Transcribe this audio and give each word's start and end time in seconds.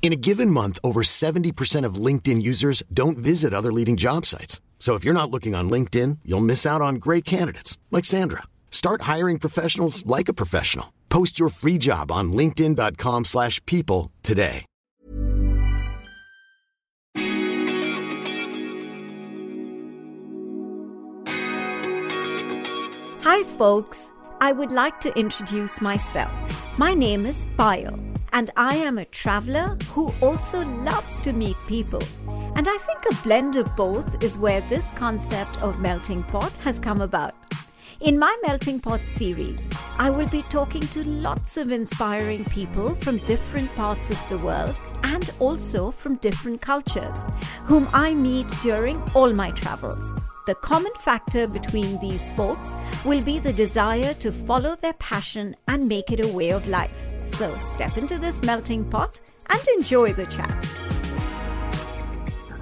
In 0.00 0.14
a 0.14 0.16
given 0.16 0.50
month, 0.50 0.78
over 0.82 1.02
70% 1.02 1.84
of 1.84 1.96
LinkedIn 1.96 2.40
users 2.40 2.82
don't 2.94 3.18
visit 3.18 3.52
other 3.52 3.70
leading 3.70 3.98
job 3.98 4.24
sites. 4.24 4.62
So 4.78 4.94
if 4.94 5.04
you're 5.04 5.12
not 5.12 5.30
looking 5.30 5.54
on 5.54 5.68
LinkedIn, 5.68 6.20
you'll 6.24 6.40
miss 6.40 6.64
out 6.64 6.80
on 6.80 6.94
great 6.94 7.26
candidates 7.26 7.76
like 7.90 8.06
Sandra. 8.06 8.44
Start 8.70 9.02
hiring 9.02 9.38
professionals 9.38 10.06
like 10.06 10.30
a 10.30 10.32
professional. 10.32 10.94
Post 11.10 11.38
your 11.38 11.50
free 11.50 11.76
job 11.76 12.10
on 12.10 12.32
linkedin.com/people 12.32 14.10
today. 14.22 14.64
Hi, 23.22 23.42
folks. 23.58 24.10
I 24.40 24.52
would 24.52 24.72
like 24.72 25.00
to 25.00 25.18
introduce 25.18 25.80
myself. 25.80 26.32
My 26.78 26.94
name 26.94 27.26
is 27.26 27.46
Payal, 27.58 27.98
and 28.38 28.52
I 28.56 28.76
am 28.76 28.98
a 28.98 29.04
traveler 29.04 29.76
who 29.88 30.14
also 30.22 30.62
loves 30.62 31.18
to 31.22 31.32
meet 31.32 31.56
people. 31.66 32.00
And 32.54 32.68
I 32.68 32.78
think 32.78 33.00
a 33.04 33.22
blend 33.24 33.56
of 33.56 33.74
both 33.74 34.22
is 34.22 34.38
where 34.38 34.60
this 34.60 34.92
concept 34.92 35.60
of 35.60 35.80
melting 35.80 36.22
pot 36.22 36.52
has 36.58 36.78
come 36.78 37.00
about. 37.00 37.34
In 38.00 38.16
my 38.16 38.32
Melting 38.46 38.78
Pot 38.78 39.04
series, 39.04 39.68
I 39.98 40.08
will 40.10 40.28
be 40.28 40.42
talking 40.42 40.82
to 40.82 41.02
lots 41.02 41.56
of 41.56 41.72
inspiring 41.72 42.44
people 42.44 42.94
from 42.94 43.18
different 43.26 43.74
parts 43.74 44.08
of 44.08 44.28
the 44.28 44.38
world 44.38 44.80
and 45.02 45.30
also 45.40 45.90
from 45.90 46.16
different 46.16 46.60
cultures, 46.60 47.24
whom 47.64 47.88
I 47.92 48.14
meet 48.14 48.48
during 48.62 49.02
all 49.14 49.32
my 49.32 49.50
travels. 49.50 50.12
The 50.46 50.54
common 50.56 50.92
factor 51.00 51.46
between 51.46 52.00
these 52.00 52.30
folks 52.32 52.74
will 53.04 53.22
be 53.22 53.38
the 53.38 53.52
desire 53.52 54.14
to 54.14 54.32
follow 54.32 54.76
their 54.76 54.94
passion 54.94 55.54
and 55.66 55.88
make 55.88 56.10
it 56.10 56.24
a 56.24 56.28
way 56.28 56.50
of 56.50 56.68
life. 56.68 57.10
So 57.24 57.56
step 57.58 57.98
into 57.98 58.18
this 58.18 58.42
melting 58.42 58.84
pot 58.86 59.20
and 59.50 59.60
enjoy 59.76 60.14
the 60.14 60.26
chats. 60.26 60.78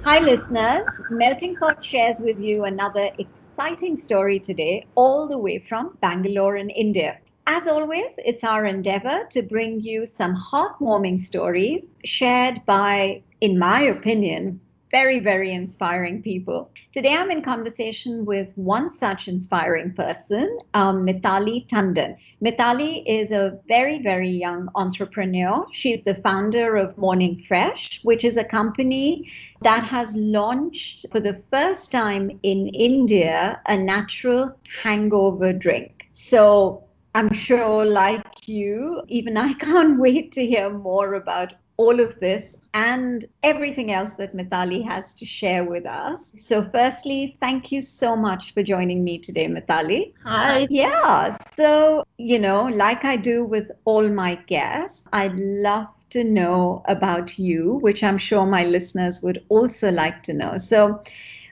Hi, 0.03 0.19
listeners. 0.19 0.87
Melting 1.11 1.57
Pot 1.57 1.83
shares 1.83 2.21
with 2.21 2.39
you 2.39 2.63
another 2.63 3.09
exciting 3.17 3.97
story 3.97 4.39
today, 4.39 4.85
all 4.95 5.27
the 5.27 5.37
way 5.37 5.59
from 5.59 5.97
Bangalore 5.99 6.55
in 6.55 6.69
India. 6.69 7.19
As 7.49 7.65
always, 7.65 8.19
it's 8.25 8.43
our 8.43 8.65
endeavor 8.65 9.23
to 9.29 9.41
bring 9.41 9.79
you 9.79 10.05
some 10.05 10.35
heartwarming 10.35 11.17
stories 11.17 11.93
shared 12.03 12.61
by, 12.65 13.23
in 13.39 13.57
my 13.57 13.83
opinion, 13.83 14.59
very, 14.91 15.19
very 15.19 15.53
inspiring 15.53 16.21
people. 16.21 16.69
Today, 16.91 17.15
I'm 17.15 17.31
in 17.31 17.41
conversation 17.41 18.25
with 18.25 18.51
one 18.57 18.89
such 18.89 19.29
inspiring 19.29 19.93
person, 19.93 20.59
um, 20.73 21.05
Mithali 21.05 21.65
Tandon. 21.69 22.17
Mithali 22.43 23.03
is 23.07 23.31
a 23.31 23.57
very, 23.69 24.01
very 24.01 24.29
young 24.29 24.67
entrepreneur. 24.75 25.65
She's 25.71 26.03
the 26.03 26.15
founder 26.15 26.75
of 26.75 26.97
Morning 26.97 27.45
Fresh, 27.47 28.01
which 28.03 28.25
is 28.25 28.35
a 28.35 28.43
company 28.43 29.31
that 29.61 29.85
has 29.85 30.13
launched 30.17 31.05
for 31.13 31.21
the 31.21 31.41
first 31.49 31.93
time 31.93 32.41
in 32.43 32.67
India 32.67 33.61
a 33.67 33.77
natural 33.77 34.53
hangover 34.83 35.53
drink. 35.53 35.93
So, 36.11 36.83
I'm 37.17 37.33
sure, 37.33 37.83
like 37.83 38.47
you, 38.47 39.01
even 39.07 39.37
I 39.37 39.53
can't 39.65 39.99
wait 39.99 40.31
to 40.33 40.45
hear 40.45 40.69
more 40.69 41.15
about 41.15 41.55
all 41.77 41.99
of 41.99 42.19
this 42.19 42.57
and 42.75 43.25
everything 43.41 43.91
else 43.91 44.13
that 44.13 44.35
Mithali 44.35 44.85
has 44.85 45.15
to 45.15 45.25
share 45.25 45.63
with 45.63 45.87
us. 45.87 46.31
So, 46.37 46.69
firstly, 46.71 47.35
thank 47.41 47.71
you 47.71 47.81
so 47.81 48.15
much 48.15 48.53
for 48.53 48.61
joining 48.61 49.03
me 49.03 49.17
today, 49.17 49.47
Mithali. 49.47 50.13
Hi. 50.25 50.67
Yeah. 50.69 51.35
So, 51.53 52.05
you 52.19 52.37
know, 52.37 52.65
like 52.67 53.03
I 53.03 53.17
do 53.17 53.43
with 53.43 53.71
all 53.85 54.07
my 54.07 54.35
guests, 54.45 55.03
I'd 55.11 55.35
love 55.35 55.87
to 56.11 56.23
know 56.23 56.83
about 56.85 57.39
you, 57.39 57.79
which 57.81 58.03
I'm 58.03 58.19
sure 58.19 58.45
my 58.45 58.63
listeners 58.63 59.23
would 59.23 59.43
also 59.49 59.91
like 59.91 60.21
to 60.23 60.33
know. 60.33 60.59
So, 60.59 61.01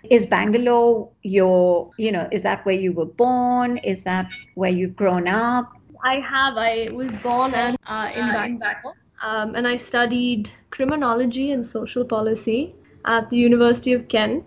is 0.09 0.25
Bangalore 0.25 1.09
your, 1.23 1.91
you 1.97 2.11
know, 2.11 2.27
is 2.31 2.43
that 2.43 2.66
where 2.66 2.75
you 2.75 2.93
were 2.93 3.05
born? 3.05 3.77
Is 3.77 4.03
that 4.03 4.31
where 4.55 4.71
you've 4.71 4.95
grown 4.95 5.27
up? 5.27 5.71
I 6.03 6.19
have. 6.19 6.57
I 6.57 6.89
was 6.91 7.16
born 7.17 7.53
and, 7.53 7.77
uh, 7.88 8.09
in 8.13 8.27
Bangalore 8.27 8.93
um, 9.21 9.55
and 9.55 9.67
I 9.67 9.77
studied 9.77 10.49
criminology 10.69 11.51
and 11.51 11.66
social 11.66 12.05
policy 12.05 12.75
at 13.05 13.29
the 13.29 13.38
University 13.38 13.93
of 13.93 14.07
Kent, 14.07 14.43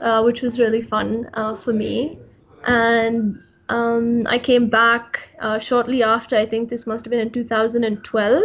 uh, 0.00 0.22
which 0.22 0.42
was 0.42 0.58
really 0.58 0.80
fun 0.80 1.28
uh, 1.34 1.54
for 1.54 1.72
me. 1.72 2.18
And 2.66 3.38
um, 3.68 4.26
I 4.26 4.38
came 4.38 4.68
back 4.68 5.28
uh, 5.40 5.58
shortly 5.58 6.02
after, 6.02 6.36
I 6.36 6.46
think 6.46 6.68
this 6.68 6.86
must 6.86 7.04
have 7.04 7.10
been 7.10 7.20
in 7.20 7.30
2012. 7.30 8.42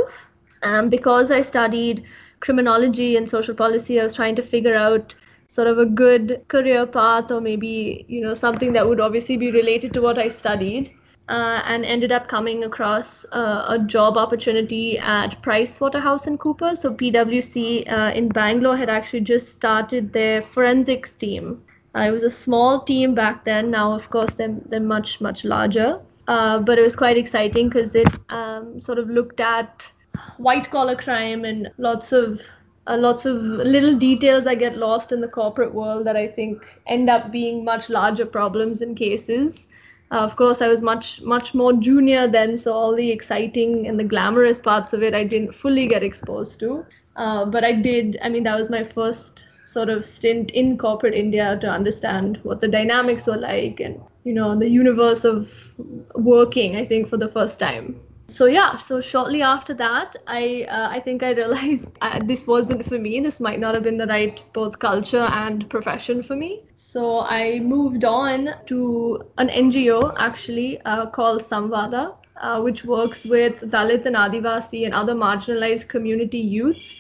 Um, 0.64 0.90
because 0.90 1.32
I 1.32 1.42
studied 1.42 2.06
criminology 2.40 3.16
and 3.18 3.28
social 3.28 3.56
policy, 3.56 4.00
I 4.00 4.04
was 4.04 4.14
trying 4.14 4.36
to 4.36 4.44
figure 4.44 4.76
out 4.76 5.16
sort 5.52 5.68
of 5.68 5.80
a 5.80 5.86
good 5.86 6.42
career 6.48 6.86
path 6.86 7.30
or 7.30 7.42
maybe, 7.42 8.06
you 8.08 8.22
know, 8.22 8.34
something 8.34 8.72
that 8.72 8.88
would 8.88 9.02
obviously 9.02 9.36
be 9.36 9.52
related 9.52 9.94
to 9.94 10.02
what 10.02 10.18
I 10.18 10.30
studied 10.30 10.94
uh, 11.28 11.62
and 11.66 11.84
ended 11.84 12.10
up 12.10 12.30
coming 12.30 12.64
across 12.64 13.26
uh, 13.34 13.66
a 13.68 13.78
job 13.80 14.16
opportunity 14.16 14.98
at 14.98 15.42
Price 15.42 15.78
Waterhouse 15.82 16.26
and 16.26 16.40
Cooper. 16.40 16.74
So 16.74 16.94
PwC 16.94 17.92
uh, 17.92 18.14
in 18.16 18.30
Bangalore 18.30 18.78
had 18.78 18.90
actually 18.90 19.22
just 19.22 19.50
started 19.50 20.14
their 20.14 20.42
forensics 20.42 21.16
team. 21.16 21.62
Uh, 21.96 22.06
it 22.08 22.12
was 22.12 22.24
a 22.24 22.30
small 22.30 22.84
team 22.84 23.14
back 23.14 23.44
then. 23.44 23.70
Now, 23.72 23.92
of 23.92 24.10
course, 24.10 24.36
they're, 24.36 24.56
they're 24.70 24.80
much 24.80 25.20
much 25.20 25.44
larger. 25.44 26.00
Uh, 26.30 26.60
but 26.60 26.80
it 26.80 26.82
was 26.82 26.96
quite 26.96 27.18
exciting 27.18 27.68
because 27.68 27.94
it 27.94 28.08
um, 28.30 28.80
sort 28.80 29.00
of 29.00 29.10
looked 29.10 29.42
at 29.42 29.92
white 30.38 30.72
collar 30.72 30.96
crime 30.96 31.44
and 31.44 31.70
lots 31.78 32.14
of 32.14 32.40
uh, 32.88 32.98
lots 32.98 33.26
of 33.26 33.42
little 33.42 33.98
details 33.98 34.44
that 34.46 34.60
get 34.60 34.78
lost 34.78 35.12
in 35.12 35.22
the 35.22 35.28
corporate 35.28 35.74
world 35.74 36.06
that 36.06 36.16
I 36.16 36.28
think 36.28 36.64
end 36.88 37.10
up 37.10 37.32
being 37.32 37.64
much 37.64 37.90
larger 37.90 38.26
problems 38.26 38.82
and 38.82 38.96
cases. 38.98 39.68
Uh, 40.12 40.20
of 40.20 40.36
course, 40.36 40.62
I 40.62 40.68
was 40.68 40.82
much 40.82 41.22
much 41.22 41.54
more 41.54 41.74
junior 41.74 42.28
then, 42.28 42.58
so 42.58 42.74
all 42.74 42.96
the 42.96 43.12
exciting 43.12 43.88
and 43.88 44.00
the 44.00 44.04
glamorous 44.04 44.62
parts 44.62 44.94
of 44.94 45.04
it 45.04 45.14
I 45.14 45.24
didn't 45.24 45.54
fully 45.54 45.88
get 45.88 46.04
exposed 46.04 46.60
to. 46.60 46.86
Uh, 47.16 47.46
but 47.46 47.64
I 47.64 47.74
did. 47.74 48.18
I 48.22 48.30
mean, 48.30 48.44
that 48.44 48.58
was 48.60 48.70
my 48.70 48.84
first 48.84 49.48
sort 49.66 49.90
of 49.90 50.04
stint 50.04 50.52
in 50.52 50.78
corporate 50.78 51.14
India 51.14 51.58
to 51.62 51.70
understand 51.70 52.40
what 52.44 52.60
the 52.60 52.68
dynamics 52.68 53.28
were 53.28 53.38
like 53.38 53.80
and 53.80 54.02
you 54.24 54.34
know 54.34 54.56
the 54.56 54.70
universe 54.70 55.24
of 55.24 55.74
working. 56.16 56.76
I 56.76 56.86
think 56.86 57.08
for 57.08 57.18
the 57.18 57.28
first 57.30 57.60
time 57.60 58.00
so 58.32 58.46
yeah 58.46 58.78
so 58.78 59.02
shortly 59.02 59.42
after 59.42 59.74
that 59.74 60.16
i 60.28 60.66
uh, 60.70 60.88
i 60.90 61.00
think 61.00 61.24
i 61.24 61.32
realized 61.34 61.86
uh, 62.02 62.20
this 62.26 62.48
wasn't 62.48 62.86
for 62.86 62.98
me. 62.98 63.20
This 63.20 63.40
might 63.40 63.60
not 63.60 63.74
have 63.76 63.84
been 63.84 63.98
the 63.98 64.08
right 64.08 64.42
both 64.54 64.80
culture 64.80 65.28
and 65.40 65.70
profession 65.70 66.24
for 66.24 66.36
me. 66.36 66.64
So 66.76 67.20
i 67.22 67.60
moved 67.60 68.06
on 68.06 68.50
to 68.68 69.22
an 69.38 69.50
ngo 69.50 70.14
actually 70.18 70.82
uh, 70.86 71.08
called 71.08 71.42
samvada 71.42 72.16
uh, 72.38 72.62
which 72.62 72.86
works 72.86 73.26
with 73.26 73.66
dalit 73.76 74.06
and 74.06 74.16
adivasi 74.16 74.86
and 74.86 74.94
other 74.94 75.14
marginalized 75.14 75.90
community 75.90 76.40
youth 76.40 76.94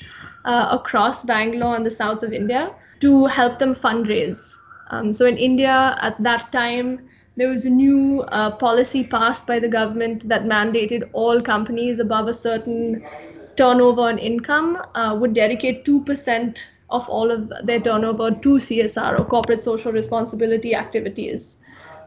uh, 0.46 0.68
across 0.80 1.23
bangalore 1.23 1.76
and 1.76 1.85
the 1.85 1.96
south 2.02 2.23
of 2.23 2.34
india 2.34 2.76
to 3.00 3.26
help 3.26 3.58
them 3.58 3.73
fundraise. 3.73 4.58
Um, 4.90 5.14
so 5.14 5.26
in 5.26 5.38
india 5.38 5.97
at 6.02 6.22
that 6.23 6.52
time 6.52 6.91
there 7.35 7.47
was 7.49 7.66
a 7.66 7.69
new 7.69 8.22
uh, 8.22 8.51
policy 8.57 9.03
passed 9.03 9.47
by 9.47 9.59
the 9.59 9.67
government 9.69 10.28
that 10.28 10.43
mandated 10.43 11.09
all 11.13 11.41
companies 11.41 11.99
above 11.99 12.28
a 12.28 12.33
certain 12.33 13.03
turnover 13.55 14.09
and 14.09 14.19
income 14.19 14.81
uh, 14.95 15.17
would 15.19 15.33
dedicate 15.33 15.85
2% 15.85 16.59
of 16.89 17.07
all 17.09 17.31
of 17.31 17.51
their 17.63 17.79
turnover 17.79 18.31
to 18.31 18.59
CSR 18.59 19.17
or 19.19 19.25
corporate 19.25 19.61
social 19.61 19.91
responsibility 19.91 20.75
activities. 20.75 21.57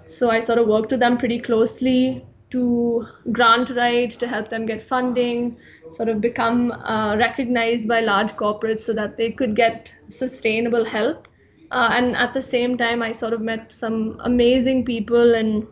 So 0.06 0.30
I 0.30 0.40
sort 0.40 0.58
of 0.58 0.66
worked 0.66 0.90
with 0.90 1.00
them 1.00 1.16
pretty 1.18 1.40
closely 1.40 2.24
to 2.50 3.06
grant 3.32 3.70
write, 3.70 4.12
to 4.20 4.28
help 4.28 4.48
them 4.48 4.66
get 4.66 4.82
funding, 4.82 5.56
sort 5.88 6.08
of 6.08 6.20
become 6.20 6.72
uh, 6.72 7.16
recognized 7.18 7.88
by 7.88 8.00
large 8.00 8.32
corporates 8.36 8.80
so 8.80 8.92
that 8.94 9.16
they 9.16 9.30
could 9.32 9.56
get 9.56 9.92
sustainable 10.08 10.84
help 10.84 11.28
uh, 11.74 11.90
and 11.92 12.16
at 12.16 12.32
the 12.34 12.42
same 12.42 12.76
time 12.78 13.02
i 13.02 13.12
sort 13.12 13.32
of 13.32 13.40
met 13.40 13.72
some 13.72 14.20
amazing 14.24 14.84
people 14.84 15.34
and 15.34 15.66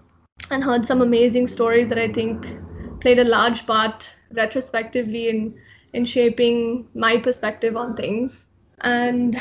and 0.50 0.64
heard 0.64 0.86
some 0.86 1.02
amazing 1.02 1.46
stories 1.46 1.88
that 1.88 1.98
i 1.98 2.08
think 2.12 2.46
played 3.00 3.18
a 3.18 3.24
large 3.24 3.66
part 3.66 4.14
retrospectively 4.32 5.28
in 5.28 5.54
in 5.92 6.04
shaping 6.04 6.88
my 6.94 7.16
perspective 7.18 7.76
on 7.76 7.94
things. 7.96 8.48
And 8.80 9.38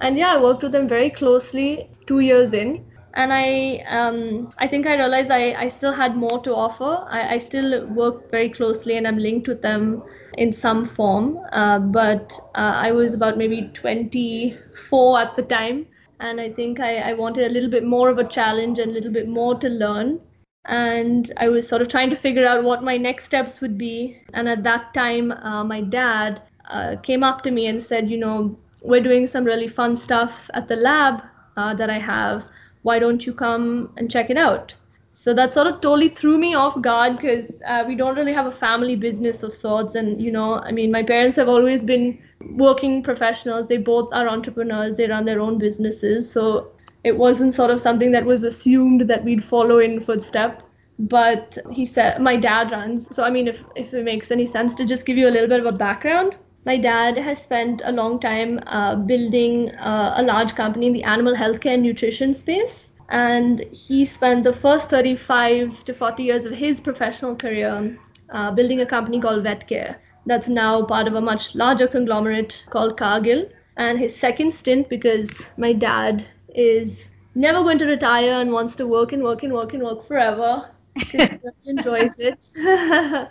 and 0.00 0.16
yeah, 0.18 0.34
I 0.36 0.42
worked 0.42 0.62
with 0.62 0.72
them 0.72 0.88
very 0.88 1.10
closely 1.10 1.90
two 2.06 2.20
years 2.20 2.52
in. 2.52 2.86
And 3.14 3.32
I 3.32 3.84
um, 3.88 4.50
I 4.58 4.66
think 4.66 4.86
I 4.86 4.96
realized 4.96 5.30
I, 5.30 5.54
I 5.54 5.68
still 5.68 5.92
had 5.92 6.16
more 6.16 6.40
to 6.42 6.54
offer. 6.54 7.06
I, 7.08 7.34
I 7.34 7.38
still 7.38 7.86
work 7.86 8.30
very 8.30 8.50
closely 8.50 8.96
and 8.96 9.06
I'm 9.06 9.18
linked 9.18 9.48
with 9.48 9.62
them 9.62 10.02
in 10.36 10.52
some 10.52 10.84
form. 10.84 11.38
Uh, 11.52 11.78
but 11.78 12.32
uh, 12.54 12.74
I 12.76 12.92
was 12.92 13.14
about 13.14 13.38
maybe 13.38 13.70
24 13.74 15.20
at 15.20 15.36
the 15.36 15.42
time. 15.42 15.86
And 16.20 16.40
I 16.40 16.50
think 16.50 16.80
I, 16.80 17.10
I 17.10 17.12
wanted 17.14 17.46
a 17.46 17.52
little 17.52 17.70
bit 17.70 17.84
more 17.84 18.08
of 18.08 18.18
a 18.18 18.24
challenge 18.24 18.78
and 18.78 18.90
a 18.90 18.94
little 18.94 19.12
bit 19.12 19.28
more 19.28 19.54
to 19.58 19.68
learn 19.68 20.20
and 20.68 21.32
I 21.38 21.48
was 21.48 21.66
sort 21.66 21.80
of 21.80 21.88
trying 21.88 22.10
to 22.10 22.16
figure 22.16 22.46
out 22.46 22.62
what 22.62 22.84
my 22.84 22.98
next 22.98 23.24
steps 23.24 23.60
would 23.62 23.78
be. 23.78 24.20
And 24.34 24.48
at 24.48 24.62
that 24.64 24.92
time, 24.92 25.32
uh, 25.32 25.64
my 25.64 25.80
dad 25.80 26.42
uh, 26.68 26.96
came 27.02 27.24
up 27.24 27.42
to 27.44 27.50
me 27.50 27.66
and 27.66 27.82
said, 27.82 28.10
You 28.10 28.18
know, 28.18 28.58
we're 28.82 29.02
doing 29.02 29.26
some 29.26 29.44
really 29.44 29.66
fun 29.66 29.96
stuff 29.96 30.50
at 30.52 30.68
the 30.68 30.76
lab 30.76 31.22
uh, 31.56 31.74
that 31.74 31.88
I 31.88 31.98
have. 31.98 32.44
Why 32.82 32.98
don't 32.98 33.26
you 33.26 33.32
come 33.32 33.92
and 33.96 34.10
check 34.10 34.30
it 34.30 34.36
out? 34.36 34.74
So 35.12 35.34
that 35.34 35.52
sort 35.52 35.66
of 35.66 35.80
totally 35.80 36.10
threw 36.10 36.38
me 36.38 36.54
off 36.54 36.80
guard 36.80 37.16
because 37.16 37.60
uh, 37.66 37.84
we 37.86 37.96
don't 37.96 38.16
really 38.16 38.32
have 38.32 38.46
a 38.46 38.52
family 38.52 38.94
business 38.94 39.42
of 39.42 39.52
sorts. 39.52 39.96
And, 39.96 40.22
you 40.22 40.30
know, 40.30 40.60
I 40.60 40.70
mean, 40.70 40.92
my 40.92 41.02
parents 41.02 41.36
have 41.36 41.48
always 41.48 41.84
been 41.84 42.18
working 42.52 43.02
professionals. 43.02 43.66
They 43.66 43.78
both 43.78 44.12
are 44.12 44.28
entrepreneurs, 44.28 44.94
they 44.94 45.08
run 45.08 45.24
their 45.24 45.40
own 45.40 45.58
businesses. 45.58 46.30
So 46.30 46.70
it 47.04 47.16
wasn't 47.16 47.54
sort 47.54 47.70
of 47.70 47.80
something 47.80 48.12
that 48.12 48.24
was 48.24 48.42
assumed 48.42 49.02
that 49.08 49.24
we'd 49.24 49.42
follow 49.42 49.78
in 49.78 49.98
footsteps 50.00 50.64
but 50.98 51.56
he 51.70 51.84
said 51.84 52.20
my 52.20 52.36
dad 52.36 52.72
runs 52.72 53.14
so 53.14 53.22
i 53.22 53.30
mean 53.30 53.46
if 53.46 53.62
if 53.76 53.94
it 53.94 54.04
makes 54.04 54.32
any 54.32 54.44
sense 54.44 54.74
to 54.74 54.84
just 54.84 55.06
give 55.06 55.16
you 55.16 55.28
a 55.28 55.30
little 55.30 55.48
bit 55.48 55.60
of 55.60 55.66
a 55.66 55.72
background 55.72 56.34
my 56.64 56.76
dad 56.76 57.18
has 57.18 57.40
spent 57.42 57.80
a 57.84 57.92
long 57.92 58.18
time 58.20 58.60
uh, 58.66 58.94
building 58.96 59.70
uh, 59.76 60.14
a 60.16 60.22
large 60.22 60.54
company 60.54 60.86
in 60.86 60.92
the 60.92 61.02
animal 61.04 61.34
healthcare 61.34 61.74
and 61.74 61.82
nutrition 61.82 62.34
space 62.34 62.92
and 63.10 63.60
he 63.72 64.04
spent 64.04 64.44
the 64.44 64.52
first 64.52 64.88
35 64.90 65.84
to 65.84 65.94
40 65.94 66.22
years 66.24 66.44
of 66.44 66.52
his 66.52 66.80
professional 66.80 67.34
career 67.36 67.96
uh, 68.30 68.50
building 68.52 68.80
a 68.80 68.86
company 68.86 69.20
called 69.20 69.44
vetcare 69.44 69.96
that's 70.26 70.48
now 70.48 70.84
part 70.84 71.06
of 71.06 71.14
a 71.14 71.20
much 71.20 71.54
larger 71.54 71.86
conglomerate 71.86 72.64
called 72.70 72.96
cargill 72.96 73.48
and 73.76 73.98
his 73.98 74.14
second 74.14 74.50
stint 74.52 74.88
because 74.88 75.50
my 75.56 75.72
dad 75.72 76.26
is 76.54 77.10
never 77.34 77.62
going 77.62 77.78
to 77.78 77.86
retire 77.86 78.32
and 78.40 78.52
wants 78.52 78.74
to 78.76 78.86
work 78.86 79.12
and 79.12 79.22
work 79.22 79.42
and 79.42 79.52
work 79.52 79.72
and 79.74 79.82
work 79.82 80.02
forever. 80.02 80.70
he 80.96 81.28
enjoys 81.66 82.18
it. 82.18 82.50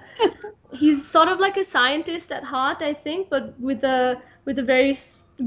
He's 0.71 1.09
sort 1.09 1.29
of 1.29 1.39
like 1.39 1.57
a 1.57 1.63
scientist 1.63 2.31
at 2.31 2.43
heart, 2.43 2.81
I 2.81 2.93
think, 2.93 3.29
but 3.29 3.57
with 3.59 3.83
a 3.83 4.21
with 4.45 4.59
a 4.59 4.63
very 4.63 4.97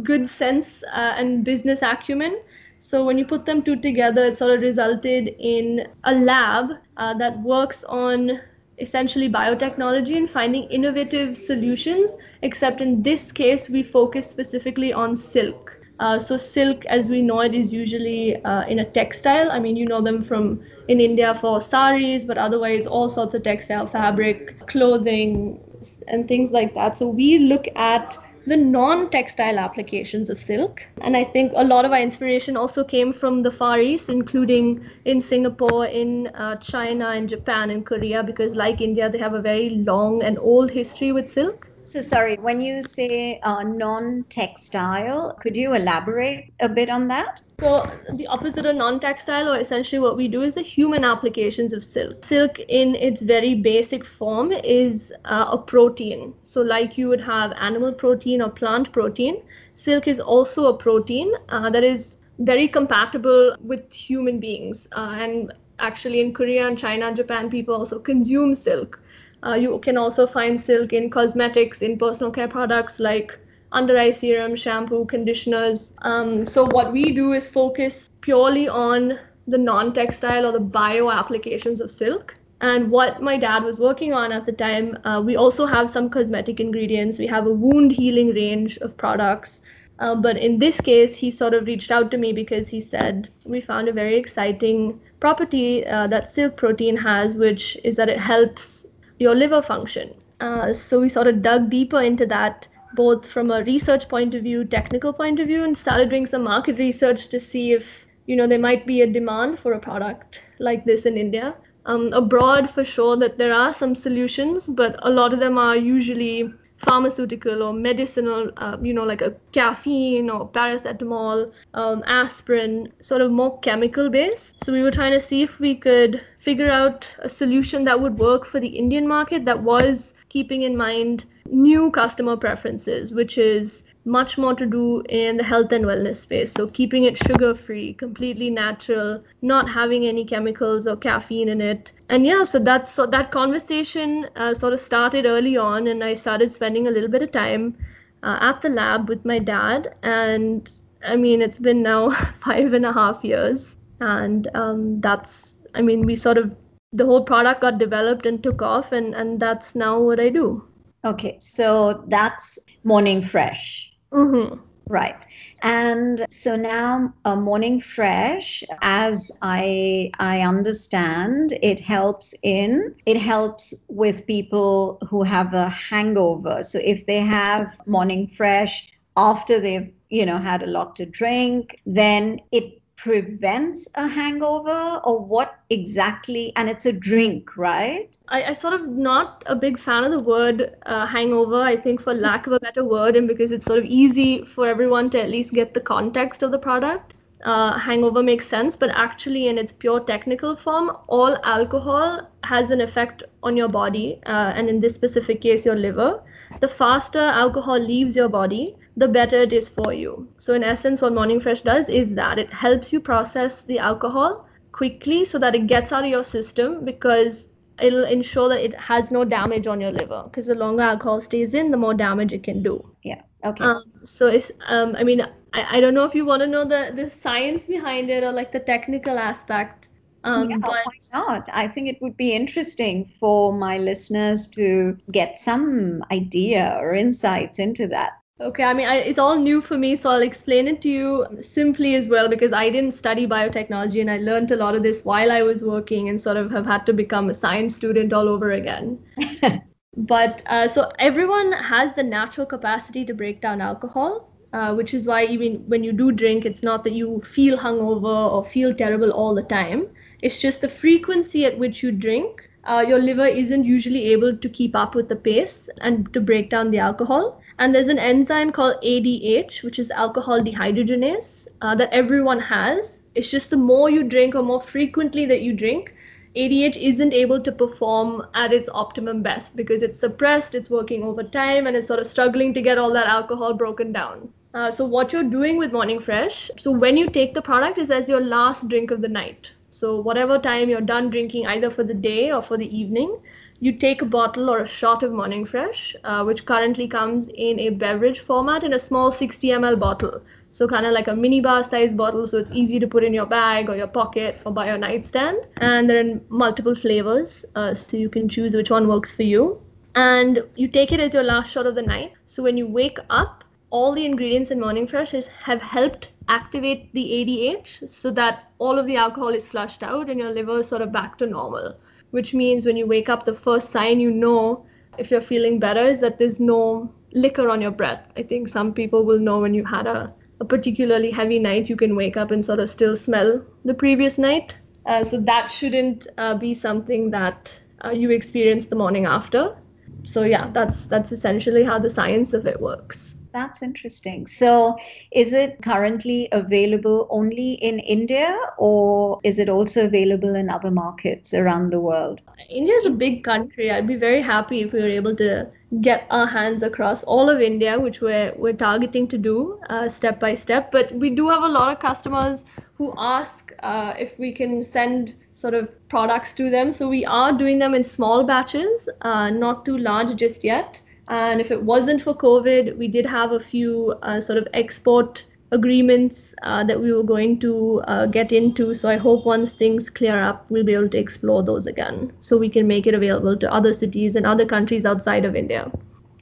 good 0.03 0.29
sense 0.29 0.83
uh, 0.93 1.15
and 1.17 1.45
business 1.45 1.83
acumen. 1.83 2.41
So 2.79 3.05
when 3.05 3.19
you 3.19 3.27
put 3.27 3.45
them 3.45 3.63
two 3.63 3.77
together, 3.77 4.25
it 4.25 4.37
sort 4.39 4.53
of 4.53 4.63
resulted 4.63 5.35
in 5.39 5.87
a 6.05 6.15
lab 6.15 6.71
uh, 6.97 7.13
that 7.15 7.39
works 7.41 7.85
on 7.85 8.41
essentially 8.79 9.29
biotechnology 9.29 10.17
and 10.17 10.29
finding 10.31 10.65
innovative 10.71 11.37
solutions. 11.37 12.17
Except 12.41 12.81
in 12.81 13.03
this 13.03 13.31
case, 13.31 13.69
we 13.69 13.83
focus 13.83 14.29
specifically 14.31 14.93
on 14.95 15.15
silk. 15.15 15.70
Uh, 16.01 16.19
so 16.19 16.37
silk, 16.37 16.85
as 16.87 17.09
we 17.09 17.23
know 17.23 17.41
it, 17.41 17.55
is 17.55 17.73
usually 17.73 18.43
uh, 18.45 18.63
in 18.67 18.81
a 18.81 18.85
textile. 18.91 19.51
I 19.53 19.61
mean, 19.61 19.77
you 19.77 19.87
know 19.87 20.03
them 20.03 20.23
from 20.23 20.61
in 20.89 21.01
India 21.01 21.35
for 21.35 21.61
saris, 21.61 22.25
but 22.25 22.39
otherwise 22.39 22.87
all 22.87 23.09
sorts 23.09 23.35
of 23.35 23.45
textile 23.45 23.87
fabric, 23.87 24.67
clothing, 24.67 25.61
and 26.09 26.29
things 26.29 26.53
like 26.53 26.75
that. 26.75 26.97
So 26.99 27.09
we 27.09 27.39
look 27.39 27.67
at 27.77 28.19
the 28.47 28.57
non-textile 28.57 29.59
applications 29.59 30.31
of 30.31 30.39
silk 30.39 30.81
and 31.03 31.17
i 31.17 31.23
think 31.23 31.53
a 31.57 31.65
lot 31.65 31.85
of 31.85 31.93
our 31.93 32.01
inspiration 32.01 32.57
also 32.57 32.83
came 32.83 33.13
from 33.13 33.43
the 33.43 33.51
far 33.51 33.79
east 33.81 34.09
including 34.09 34.83
in 35.05 35.21
singapore 35.21 35.87
in 35.87 36.27
uh, 36.29 36.57
china 36.57 37.11
and 37.11 37.29
japan 37.29 37.71
and 37.71 37.85
korea 37.87 38.23
because 38.23 38.55
like 38.57 38.81
india 38.81 39.11
they 39.11 39.19
have 39.19 39.35
a 39.35 39.43
very 39.43 39.71
long 39.91 40.23
and 40.23 40.39
old 40.39 40.71
history 40.71 41.13
with 41.13 41.29
silk 41.29 41.70
so 41.91 42.01
sorry, 42.01 42.37
when 42.37 42.61
you 42.61 42.83
say 42.83 43.41
uh, 43.43 43.63
non-textile, 43.65 45.37
could 45.41 45.57
you 45.57 45.75
elaborate 45.75 46.53
a 46.61 46.69
bit 46.69 46.89
on 46.89 47.09
that? 47.09 47.43
So 47.61 47.91
the 48.15 48.27
opposite 48.29 48.65
of 48.65 48.77
non-textile, 48.77 49.53
or 49.53 49.59
essentially 49.59 49.99
what 49.99 50.17
we 50.17 50.29
do 50.29 50.43
is 50.43 50.55
the 50.55 50.63
human 50.63 51.05
applications 51.05 51.73
of 51.73 51.83
silk. 51.83 52.25
Silk, 52.25 52.61
in 52.69 52.95
its 52.95 53.23
very 53.23 53.55
basic 53.55 54.05
form, 54.05 54.53
is 54.53 55.13
uh, 55.25 55.49
a 55.51 55.59
protein. 55.59 56.33
So 56.45 56.63
like 56.63 56.97
you 56.97 57.09
would 57.09 57.21
have 57.21 57.53
animal 57.59 57.93
protein 57.93 58.41
or 58.41 58.51
plant 58.51 58.93
protein, 58.93 59.43
silk 59.75 60.07
is 60.07 60.21
also 60.21 60.67
a 60.67 60.77
protein 60.77 61.33
uh, 61.49 61.71
that 61.71 61.83
is 61.83 62.19
very 62.39 62.69
compatible 62.69 63.57
with 63.61 63.93
human 63.93 64.39
beings. 64.39 64.87
Uh, 64.93 65.17
and 65.19 65.53
actually, 65.81 66.21
in 66.21 66.33
Korea 66.33 66.69
and 66.69 66.79
China 66.79 67.07
and 67.07 67.17
Japan, 67.17 67.51
people 67.51 67.75
also 67.75 67.99
consume 67.99 68.55
silk. 68.55 69.01
Uh, 69.43 69.55
you 69.55 69.79
can 69.79 69.97
also 69.97 70.27
find 70.27 70.61
silk 70.61 70.93
in 70.93 71.11
cosmetics, 71.11 71.83
in 71.83 71.99
personal 71.99 72.31
care 72.31 72.49
products 72.49 73.01
like 73.01 73.39
under 73.73 73.97
eye 73.97 74.11
serum, 74.11 74.55
shampoo, 74.55 75.05
conditioners. 75.07 75.93
Um, 76.03 76.45
so, 76.45 76.65
what 76.67 76.93
we 76.93 77.13
do 77.13 77.33
is 77.33 77.49
focus 77.49 78.11
purely 78.21 78.69
on 78.69 79.19
the 79.47 79.59
non 79.59 79.93
textile 79.93 80.47
or 80.47 80.53
the 80.53 80.61
bio 80.61 81.11
applications 81.11 81.81
of 81.81 81.91
silk. 81.91 82.37
And 82.61 82.91
what 82.91 83.23
my 83.23 83.39
dad 83.39 83.65
was 83.65 83.79
working 83.79 84.13
on 84.13 84.33
at 84.33 84.45
the 84.45 84.53
time, 84.53 84.99
uh, 85.05 85.23
we 85.25 85.37
also 85.37 85.65
have 85.65 85.89
some 85.89 86.11
cosmetic 86.11 86.61
ingredients. 86.61 87.19
We 87.19 87.27
have 87.29 87.47
a 87.47 87.53
wound 87.53 87.93
healing 87.93 88.35
range 88.35 88.77
of 88.79 88.97
products. 88.97 89.63
Uh, 89.99 90.15
but 90.15 90.37
in 90.37 90.59
this 90.59 90.81
case, 90.81 91.15
he 91.17 91.31
sort 91.31 91.55
of 91.55 91.67
reached 91.67 91.91
out 91.91 92.11
to 92.11 92.19
me 92.19 92.33
because 92.33 92.69
he 92.69 92.81
said, 92.81 93.29
We 93.45 93.61
found 93.61 93.89
a 93.89 93.93
very 93.93 94.17
exciting 94.17 95.01
property 95.21 95.87
uh, 95.87 96.07
that 96.09 96.29
silk 96.29 96.57
protein 96.57 96.97
has, 96.97 97.35
which 97.35 97.77
is 97.85 97.97
that 97.97 98.09
it 98.09 98.19
helps 98.19 98.87
your 99.21 99.35
liver 99.35 99.63
function. 99.63 100.15
Uh, 100.41 100.73
so 100.73 101.01
we 101.01 101.09
sort 101.09 101.27
of 101.27 101.43
dug 101.43 101.71
deeper 101.71 102.01
into 102.01 102.27
that, 102.27 102.67
both 102.95 103.27
from 103.27 103.51
a 103.51 103.63
research 103.65 104.09
point 104.09 104.35
of 104.35 104.43
view, 104.43 104.65
technical 104.65 105.13
point 105.13 105.39
of 105.39 105.47
view, 105.47 105.63
and 105.63 105.77
started 105.77 106.09
doing 106.09 106.27
some 106.27 106.43
market 106.43 106.79
research 106.79 107.29
to 107.29 107.39
see 107.39 107.73
if 107.73 108.07
you 108.27 108.35
know 108.37 108.47
there 108.47 108.59
might 108.59 108.87
be 108.87 109.03
a 109.03 109.07
demand 109.07 109.59
for 109.59 109.75
a 109.75 109.79
product 109.79 110.43
like 110.59 110.85
this 110.87 111.05
in 111.05 111.17
India. 111.17 111.55
Um, 111.87 112.13
abroad, 112.13 112.71
for 112.71 112.85
sure, 112.85 113.17
that 113.17 113.37
there 113.39 113.53
are 113.53 113.75
some 113.75 113.95
solutions, 113.95 114.69
but 114.69 114.97
a 115.03 115.11
lot 115.11 115.33
of 115.33 115.41
them 115.41 115.59
are 115.59 115.77
usually 115.77 116.53
pharmaceutical 116.77 117.63
or 117.63 117.73
medicinal, 117.73 118.51
uh, 118.57 118.77
you 118.81 118.95
know, 118.95 119.05
like 119.05 119.21
a 119.21 119.35
caffeine 119.53 120.31
or 120.31 120.49
paracetamol, 120.49 121.53
um, 121.75 122.03
aspirin, 122.07 122.93
sort 123.03 123.21
of 123.21 123.31
more 123.31 123.59
chemical 123.61 124.09
based. 124.09 124.57
So 124.65 124.73
we 124.73 124.83
were 124.83 124.91
trying 124.91 125.13
to 125.13 125.21
see 125.21 125.43
if 125.43 125.61
we 125.61 125.75
could 125.75 126.23
figure 126.41 126.71
out 126.71 127.09
a 127.21 127.29
solution 127.29 127.85
that 127.85 128.01
would 128.01 128.19
work 128.19 128.45
for 128.45 128.61
the 128.61 128.69
Indian 128.69 129.07
market 129.07 129.45
that 129.45 129.63
was 129.63 130.15
keeping 130.29 130.63
in 130.63 130.77
mind 130.77 131.27
new 131.51 131.91
customer 131.91 132.37
preferences, 132.37 133.13
which 133.13 133.37
is 133.39 133.85
much 134.07 134.39
more 134.39 134.55
to 134.55 134.65
do 134.67 135.03
in 135.09 135.37
the 135.37 135.45
health 135.45 135.73
and 135.73 135.85
wellness 135.85 136.17
space. 136.17 136.53
So 136.53 136.67
keeping 136.69 137.05
it 137.05 137.19
sugar 137.19 137.55
free, 137.55 137.93
completely 137.95 138.49
natural, 138.51 139.23
not 139.43 139.69
having 139.69 140.07
any 140.07 140.25
chemicals 140.25 140.87
or 140.87 140.97
caffeine 140.97 141.49
in 141.49 141.61
it. 141.61 141.93
And 142.09 142.25
yeah, 142.25 142.45
so 142.45 142.59
that's 142.59 142.91
so 142.93 143.07
that 143.07 143.31
conversation 143.31 144.29
uh, 144.37 144.55
sort 144.55 144.73
of 144.73 144.81
started 144.81 145.27
early 145.27 145.57
on, 145.57 145.87
and 145.87 146.03
I 146.03 146.15
started 146.15 146.51
spending 146.51 146.87
a 146.87 146.91
little 146.91 147.11
bit 147.11 147.23
of 147.23 147.31
time 147.31 147.77
uh, 148.23 148.39
at 148.41 148.63
the 148.63 148.71
lab 148.71 149.09
with 149.09 149.25
my 149.25 149.39
dad. 149.39 149.95
And 150.03 150.71
I 151.07 151.17
mean, 151.17 151.43
it's 151.43 151.59
been 151.59 151.83
now 151.83 152.11
five 152.39 152.73
and 152.73 152.87
a 152.87 152.93
half 152.93 153.23
years, 153.23 153.77
and 154.01 154.49
um, 154.55 155.01
that's 155.01 155.57
I 155.75 155.83
mean, 155.83 156.07
we 156.07 156.17
sort 156.17 156.39
of 156.39 156.55
the 156.93 157.07
whole 157.07 157.25
product 157.25 157.61
got 157.61 157.79
developed 157.79 158.27
and 158.27 158.43
took 158.43 158.63
off, 158.63 158.93
and 158.93 159.15
and 159.15 159.41
that's 159.41 159.75
now 159.75 160.01
what 160.01 160.21
I 160.21 160.29
do. 160.29 160.65
Okay, 161.05 161.39
so 161.41 162.05
that's 162.09 162.59
Morning 162.85 163.25
Fresh. 163.25 163.93
Mm-hmm. 164.13 164.61
Right. 164.87 165.25
And 165.63 166.27
so 166.31 166.57
now 166.57 167.15
uh, 167.25 167.37
Morning 167.37 167.81
Fresh, 167.81 168.65
as 168.83 169.31
I 169.41 170.11
I 170.19 170.41
understand, 170.41 171.57
it 171.63 171.79
helps 171.79 172.35
in 172.43 172.95
it 173.07 173.17
helps 173.17 173.73
with 173.89 174.27
people 174.27 174.99
who 175.09 175.23
have 175.23 175.55
a 175.55 175.69
hangover. 175.69 176.63
So 176.65 176.81
if 176.83 177.07
they 177.07 177.21
have 177.21 177.73
Morning 177.87 178.27
Fresh 178.37 178.93
after 179.17 179.61
they've 179.61 179.93
you 180.09 180.27
know 180.27 180.39
had 180.39 180.63
a 180.63 180.67
lot 180.67 180.97
to 180.97 181.07
drink, 181.07 181.81
then 181.87 182.41
it 182.51 182.80
prevents 183.03 183.89
a 183.95 184.07
hangover 184.07 185.01
or 185.05 185.19
what 185.25 185.59
exactly 185.71 186.53
and 186.57 186.69
it's 186.69 186.87
a 186.87 186.93
drink 186.93 187.57
right? 187.57 188.17
I, 188.29 188.45
I 188.45 188.53
sort 188.53 188.75
of 188.75 188.87
not 188.89 189.43
a 189.47 189.57
big 189.57 189.79
fan 189.79 190.05
of 190.05 190.11
the 190.11 190.19
word 190.21 190.77
uh, 190.87 191.07
hangover. 191.07 191.63
I 191.63 191.77
think 191.77 192.01
for 192.03 192.13
lack 192.13 192.47
of 192.47 192.53
a 192.53 192.61
better 192.61 192.85
word 192.85 193.17
and 193.17 193.27
because 193.27 193.53
it's 193.53 193.67
sort 193.67 193.79
of 193.79 193.85
easy 193.87 194.45
for 194.45 194.67
everyone 194.67 195.09
to 195.11 195.23
at 195.23 195.31
least 195.31 195.53
get 195.53 195.73
the 195.73 195.81
context 195.81 196.43
of 196.43 196.51
the 196.51 196.59
product 196.59 197.15
uh, 197.45 197.79
hangover 197.79 198.23
makes 198.23 198.47
sense. 198.47 198.77
But 198.77 198.91
actually 198.91 199.49
in 199.49 199.57
its 199.57 199.73
pure 199.73 200.01
technical 200.01 200.55
form 200.57 200.91
all 201.09 201.39
alcohol 201.45 202.29
has 202.45 202.71
an 202.71 202.81
effect 202.83 203.23
on 203.43 203.57
your 203.57 203.69
body 203.69 204.21
uh, 204.27 204.53
and 204.55 204.69
in 204.69 204.81
this 204.81 204.95
specific 204.95 205.41
case 205.41 205.65
your 205.65 205.77
liver. 205.77 206.21
The 206.61 206.69
faster 206.69 207.21
alcohol 207.21 207.79
leaves 207.79 208.17
your 208.17 208.29
body, 208.29 208.77
the 209.01 209.09
better 209.09 209.37
it 209.43 209.53
is 209.53 209.69
for 209.69 209.93
you. 209.93 210.29
So, 210.39 210.55
in 210.55 210.63
essence, 210.63 211.01
what 211.01 211.15
Morning 211.15 211.41
Fresh 211.41 211.63
does 211.63 211.89
is 211.89 212.15
that 212.15 212.39
it 212.39 212.53
helps 212.53 212.93
you 212.93 213.01
process 213.01 213.65
the 213.65 213.79
alcohol 213.79 214.47
quickly 214.73 215.25
so 215.25 215.39
that 215.39 215.55
it 215.55 215.67
gets 215.67 215.93
out 215.93 216.05
of 216.05 216.11
your 216.11 216.25
system 216.25 216.85
because 216.85 217.49
it'll 217.81 218.05
ensure 218.05 218.49
that 218.49 218.63
it 218.63 218.75
has 218.79 219.11
no 219.11 219.25
damage 219.25 219.67
on 219.67 219.81
your 219.81 219.91
liver 219.91 220.23
because 220.25 220.47
the 220.47 220.55
longer 220.55 220.83
alcohol 220.83 221.21
stays 221.21 221.55
in 221.55 221.71
the 221.71 221.77
more 221.77 221.95
damage 221.95 222.33
it 222.33 222.43
can 222.43 222.63
do 222.63 222.75
yeah 223.03 223.23
okay 223.45 223.65
um, 223.65 223.83
so 224.05 224.27
it's 224.27 224.53
um, 224.67 224.95
i 224.97 225.03
mean 225.03 225.23
I, 225.55 225.79
I 225.79 225.81
don't 225.81 225.95
know 225.95 226.05
if 226.05 226.15
you 226.15 226.27
want 226.27 226.43
to 226.43 226.47
know 226.47 226.65
the 226.65 226.93
the 226.95 227.09
science 227.09 227.63
behind 227.63 228.11
it 228.11 228.23
or 228.23 228.33
like 228.33 228.53
the 228.53 228.61
technical 228.61 229.19
aspect 229.19 229.89
um, 230.23 230.51
yeah, 230.51 230.59
but 230.59 230.71
why 230.71 230.85
not? 231.15 231.49
I 231.51 231.67
think 231.67 231.89
it 231.89 231.97
would 232.03 232.17
be 232.17 232.33
interesting 232.33 233.11
for 233.19 233.55
my 233.55 233.79
listeners 233.79 234.49
to 234.49 234.99
get 235.11 235.39
some 235.39 236.05
idea 236.13 236.77
or 236.79 236.95
insights 236.95 237.59
into 237.59 237.87
that. 237.89 238.20
Okay, 238.41 238.65
I 238.65 238.73
mean, 238.73 238.89
I, 238.89 238.97
it's 238.97 239.19
all 239.19 239.37
new 239.39 239.61
for 239.61 239.77
me, 239.77 239.95
so 239.97 240.11
I'll 240.11 240.23
explain 240.23 240.67
it 240.67 240.81
to 240.83 240.89
you 240.89 241.27
simply 241.43 241.95
as 241.95 242.09
well 242.09 242.27
because 242.27 242.53
I 242.55 242.71
didn't 242.71 242.93
study 242.93 243.27
biotechnology 243.27 244.01
and 244.01 244.11
I 244.11 244.17
learned 244.17 244.51
a 244.51 244.57
lot 244.57 244.75
of 244.75 244.83
this 244.83 245.05
while 245.05 245.31
I 245.31 245.43
was 245.43 245.63
working 245.63 246.09
and 246.09 246.19
sort 246.19 246.39
of 246.39 246.51
have 246.51 246.65
had 246.65 246.87
to 246.87 246.95
become 246.95 247.29
a 247.29 247.35
science 247.35 247.77
student 247.77 248.15
all 248.15 248.29
over 248.29 248.53
again. 248.53 248.99
but 249.97 250.43
uh, 250.47 250.67
so 250.69 250.91
everyone 250.99 251.53
has 251.53 251.93
the 251.95 252.03
natural 252.03 252.47
capacity 252.47 253.05
to 253.05 253.13
break 253.13 253.43
down 253.43 253.61
alcohol, 253.61 254.31
uh, 254.55 254.73
which 254.73 254.95
is 254.95 255.07
why 255.07 255.27
even 255.27 255.57
when 255.69 255.85
you 255.85 255.93
do 255.93 256.11
drink, 256.11 256.47
it's 256.47 256.63
not 256.63 256.83
that 256.85 256.95
you 256.95 257.21
feel 257.21 257.59
hungover 257.59 258.33
or 258.33 258.43
feel 258.43 258.75
terrible 258.75 259.11
all 259.13 259.35
the 259.35 259.43
time. 259.43 259.87
It's 260.23 260.39
just 260.39 260.63
the 260.63 260.69
frequency 260.69 261.45
at 261.45 261.59
which 261.59 261.83
you 261.83 261.93
drink. 261.93 262.49
Uh, 262.65 262.85
your 262.87 262.99
liver 262.99 263.27
isn't 263.27 263.65
usually 263.65 264.07
able 264.13 264.35
to 264.37 264.49
keep 264.49 264.75
up 264.75 264.95
with 264.95 265.11
the 265.11 265.17
pace 265.17 265.69
and 265.83 266.11
to 266.15 266.21
break 266.21 266.49
down 266.49 266.71
the 266.71 266.79
alcohol. 266.79 267.41
And 267.61 267.75
there's 267.75 267.89
an 267.89 267.99
enzyme 267.99 268.53
called 268.53 268.83
ADH, 268.83 269.63
which 269.63 269.79
is 269.79 269.91
alcohol 269.91 270.41
dehydrogenase, 270.41 271.47
uh, 271.61 271.75
that 271.75 271.93
everyone 271.93 272.41
has. 272.41 273.03
It's 273.15 273.31
just 273.31 273.51
the 273.51 273.59
more 273.59 273.91
you 273.91 274.03
drink 274.03 274.35
or 274.35 274.43
more 274.43 274.63
frequently 274.63 275.27
that 275.27 275.43
you 275.43 275.53
drink, 275.53 275.93
ADH 276.35 276.77
isn't 276.81 277.13
able 277.13 277.39
to 277.39 277.53
perform 277.53 278.27
at 278.33 278.55
its 278.55 278.71
optimum 278.73 279.21
best 279.21 279.55
because 279.57 279.83
it's 279.83 280.01
suppressed, 280.01 280.55
it's 280.55 280.71
working 280.71 281.03
overtime, 281.03 281.67
and 281.67 281.77
it's 281.77 281.87
sort 281.87 282.01
of 282.01 282.07
struggling 282.07 282.55
to 282.55 282.63
get 282.63 282.79
all 282.79 282.95
that 282.95 283.09
alcohol 283.09 283.53
broken 283.53 283.93
down. 283.93 284.33
Uh, 284.55 284.71
so, 284.71 284.87
what 284.87 285.13
you're 285.13 285.23
doing 285.23 285.59
with 285.59 285.71
Morning 285.71 286.01
Fresh, 286.01 286.51
so 286.57 286.71
when 286.71 286.97
you 286.97 287.11
take 287.11 287.35
the 287.35 287.43
product, 287.43 287.77
is 287.77 287.91
as 287.91 288.09
your 288.09 288.23
last 288.23 288.69
drink 288.69 288.91
of 288.91 289.03
the 289.03 289.09
night. 289.09 289.53
So, 289.69 290.01
whatever 290.01 290.39
time 290.39 290.71
you're 290.71 290.81
done 290.81 291.11
drinking, 291.11 291.47
either 291.47 291.69
for 291.69 291.85
the 291.85 291.95
day 291.95 292.33
or 292.33 292.41
for 292.41 292.57
the 292.57 292.75
evening, 292.75 293.19
you 293.63 293.73
take 293.73 294.01
a 294.01 294.07
bottle 294.07 294.49
or 294.49 294.61
a 294.61 294.67
shot 294.67 295.03
of 295.03 295.13
Morning 295.13 295.45
Fresh, 295.45 295.95
uh, 296.05 296.25
which 296.25 296.47
currently 296.47 296.89
comes 296.89 297.29
in 297.29 297.61
a 297.61 297.69
beverage 297.69 298.21
format 298.21 298.65
in 298.65 298.73
a 298.73 298.79
small 298.79 299.13
60 299.13 299.49
ml 299.49 299.79
bottle. 299.79 300.23
So 300.51 300.67
kind 300.67 300.87
of 300.87 300.93
like 300.93 301.09
a 301.09 301.13
minibar 301.13 301.63
size 301.63 301.93
bottle, 301.93 302.27
so 302.27 302.39
it's 302.39 302.51
easy 302.53 302.81
to 302.81 302.87
put 302.87 303.05
in 303.05 303.13
your 303.13 303.27
bag 303.27 303.69
or 303.69 303.77
your 303.77 303.87
pocket 303.87 304.41
or 304.47 304.53
by 304.53 304.69
your 304.69 304.79
nightstand. 304.79 305.47
And 305.59 305.91
there 305.91 306.01
are 306.01 306.21
multiple 306.31 306.75
flavors, 306.75 307.45
uh, 307.55 307.75
so 307.75 307.99
you 307.99 308.09
can 308.09 308.31
choose 308.31 308.55
which 308.55 308.71
one 308.71 308.89
works 308.89 309.13
for 309.13 309.25
you. 309.25 309.61
And 309.95 310.43
you 310.57 310.67
take 310.67 310.91
it 310.91 310.99
as 310.99 311.13
your 311.13 311.23
last 311.23 311.53
shot 311.53 311.67
of 311.67 311.75
the 311.75 311.83
night. 311.83 312.13
So 312.25 312.43
when 312.43 312.57
you 312.57 312.67
wake 312.67 312.99
up, 313.11 313.45
all 313.69 313.93
the 313.93 314.07
ingredients 314.07 314.51
in 314.51 314.59
Morning 314.59 314.87
Fresh 314.87 315.13
have 315.13 315.61
helped 315.61 316.09
activate 316.29 316.93
the 316.95 317.05
ADH 317.05 317.91
so 317.91 318.11
that 318.13 318.51
all 318.59 318.79
of 318.79 318.87
the 318.87 318.97
alcohol 318.97 319.29
is 319.29 319.47
flushed 319.47 319.83
out 319.83 320.09
and 320.09 320.19
your 320.19 320.31
liver 320.31 320.61
is 320.61 320.69
sort 320.69 320.81
of 320.81 320.93
back 320.93 321.19
to 321.19 321.27
normal 321.27 321.75
which 322.11 322.35
means 322.35 322.67
when 322.67 322.77
you 322.77 322.87
wake 322.87 323.09
up, 323.09 323.25
the 323.25 323.35
first 323.35 323.71
sign 323.71 324.01
you 324.01 324.11
know 324.11 324.65
if 324.99 325.11
you're 325.11 325.21
feeling 325.21 325.59
better 325.59 325.87
is 325.87 326.01
that 326.01 326.19
there's 326.19 326.41
no 326.41 326.93
liquor 327.13 327.49
on 327.49 327.61
your 327.61 327.71
breath. 327.71 328.13
I 328.17 328.23
think 328.23 328.49
some 328.49 328.73
people 328.73 329.05
will 329.05 329.19
know 329.19 329.41
when 329.41 329.55
you 329.55 329.65
had 329.65 329.87
a, 329.87 330.15
a 330.41 330.45
particularly 330.45 331.11
heavy 331.11 331.39
night, 331.39 331.69
you 331.69 331.77
can 331.77 331.97
wake 331.97 332.17
up 332.17 332.31
and 332.31 332.45
sort 332.45 332.61
of 332.61 332.71
still 332.71 332.97
smell 332.97 333.43
the 333.65 333.75
previous 333.75 334.19
night. 334.19 334.57
Uh, 334.87 335.05
so 335.05 335.21
that 335.21 335.51
shouldn't 335.51 336.07
uh, 336.19 336.37
be 336.37 336.55
something 336.55 337.11
that 337.11 337.61
uh, 337.85 337.91
you 337.91 338.11
experience 338.11 338.67
the 338.67 338.77
morning 338.77 339.07
after. 339.07 339.57
So 340.05 340.23
yeah, 340.23 340.51
that's 340.53 340.87
that's 340.87 341.13
essentially 341.13 341.63
how 341.65 341.79
the 341.79 341.91
science 341.91 342.33
of 342.33 342.47
it 342.47 342.61
works. 342.61 343.17
That's 343.33 343.63
interesting. 343.63 344.27
So, 344.27 344.77
is 345.13 345.33
it 345.33 345.63
currently 345.63 346.29
available 346.33 347.07
only 347.11 347.53
in 347.53 347.79
India 347.79 348.37
or 348.59 349.21
is 349.23 349.39
it 349.39 349.49
also 349.49 349.85
available 349.85 350.35
in 350.35 350.51
other 350.51 350.71
markets 350.71 351.33
around 351.33 351.73
the 351.73 351.79
world? 351.79 352.21
India 352.49 352.75
is 352.75 352.87
a 352.87 352.91
big 352.91 353.23
country. 353.23 353.71
I'd 353.71 353.87
be 353.87 353.95
very 353.95 354.21
happy 354.21 354.63
if 354.63 354.73
we 354.73 354.81
were 354.81 354.89
able 354.89 355.15
to 355.17 355.47
get 355.81 356.07
our 356.11 356.27
hands 356.27 356.65
across 356.65 357.05
all 357.05 357.31
of 357.31 357.41
India, 357.41 357.79
which 357.79 358.01
we're, 358.01 358.33
we're 358.37 358.53
targeting 358.53 359.07
to 359.09 359.19
do 359.19 359.61
uh, 359.71 359.89
step 359.89 360.19
by 360.19 360.35
step. 360.35 360.73
But 360.73 360.93
we 360.93 361.11
do 361.11 361.29
have 361.29 361.45
a 361.45 361.49
lot 361.49 361.73
of 361.73 361.79
customers 361.79 362.45
who 362.75 362.93
ask 362.99 363.53
uh, 363.63 363.95
if 363.97 364.19
we 364.19 364.33
can 364.33 364.61
send 364.65 365.15
sort 365.35 365.55
of 365.55 365.69
products 365.89 366.33
to 366.33 366.51
them. 366.51 366.73
So, 366.73 366.89
we 366.89 367.05
are 367.05 367.33
doing 367.33 367.61
them 367.61 367.75
in 367.75 367.85
small 367.85 368.25
batches, 368.25 368.89
uh, 369.03 369.31
not 369.31 369.65
too 369.65 369.79
large 369.79 370.17
just 370.17 370.43
yet. 370.43 370.83
And 371.11 371.41
if 371.41 371.51
it 371.51 371.65
wasn't 371.65 372.01
for 372.01 372.15
COVID, 372.15 372.79
we 372.79 372.87
did 372.87 373.05
have 373.05 373.33
a 373.33 373.41
few 373.41 373.95
uh, 374.03 374.21
sort 374.21 374.39
of 374.39 374.47
export 374.55 375.25
agreements 375.51 376.35
uh, 376.45 376.63
that 376.63 376.81
we 376.81 376.93
were 376.93 377.03
going 377.03 377.41
to 377.41 377.83
uh, 377.89 378.07
get 378.07 378.31
into. 378.31 378.73
So 378.75 378.89
I 378.89 378.97
hope 378.97 379.27
once 379.27 379.53
things 379.53 379.91
clear 379.91 380.23
up, 380.23 380.47
we'll 380.51 380.65
be 380.65 380.75
able 380.75 380.89
to 380.91 380.99
explore 380.99 381.43
those 381.43 381.67
again 381.67 382.13
so 382.21 382.39
we 382.39 382.49
can 382.49 382.69
make 382.69 382.87
it 382.87 382.95
available 382.95 383.37
to 383.37 383.53
other 383.53 383.73
cities 383.73 384.15
and 384.15 384.25
other 384.25 384.47
countries 384.47 384.87
outside 384.87 385.25
of 385.25 385.35
India. 385.35 385.69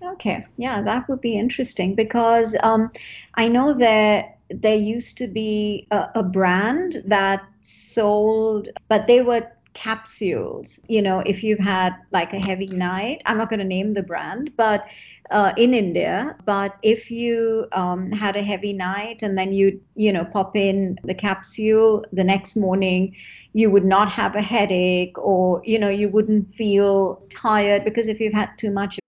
Okay, 0.02 0.47
yeah, 0.57 0.80
that 0.80 1.07
would 1.09 1.21
be 1.21 1.38
interesting 1.38 1.95
because 1.95 2.57
um, 2.62 2.90
I 3.35 3.47
know 3.47 3.75
that 3.75 4.38
there 4.50 4.76
used 4.76 5.18
to 5.18 5.26
be 5.26 5.87
a, 5.90 6.09
a 6.14 6.23
brand 6.23 7.02
that 7.04 7.42
sold, 7.61 8.71
but 8.88 9.07
they 9.07 9.21
were 9.21 9.47
capsules. 9.78 10.80
You 10.88 11.00
know, 11.00 11.20
if 11.20 11.44
you've 11.44 11.61
had 11.61 11.94
like 12.11 12.32
a 12.32 12.40
heavy 12.40 12.66
night, 12.66 13.23
I'm 13.26 13.38
not 13.38 13.49
going 13.49 13.61
to 13.61 13.64
name 13.64 13.94
the 13.94 14.02
brand, 14.02 14.50
but 14.56 14.85
uh, 15.30 15.52
in 15.56 15.73
India. 15.73 16.37
But 16.44 16.76
if 16.82 17.12
you 17.12 17.66
um, 17.73 18.11
had 18.11 18.35
a 18.35 18.42
heavy 18.42 18.73
night 18.73 19.23
and 19.23 19.38
then 19.38 19.52
you, 19.52 19.80
you 19.94 20.12
know, 20.12 20.25
pop 20.25 20.56
in 20.56 20.99
the 21.04 21.14
capsule 21.14 22.04
the 22.12 22.25
next 22.25 22.56
morning, 22.56 23.14
you 23.52 23.70
would 23.70 23.85
not 23.85 24.11
have 24.11 24.35
a 24.35 24.42
headache 24.42 25.16
or, 25.16 25.62
you 25.64 25.78
know, 25.78 25.88
you 25.88 26.08
wouldn't 26.08 26.52
feel 26.56 27.23
tired 27.30 27.85
because 27.85 28.08
if 28.08 28.18
you've 28.18 28.35
had 28.35 28.50
too 28.58 28.73
much. 28.73 28.99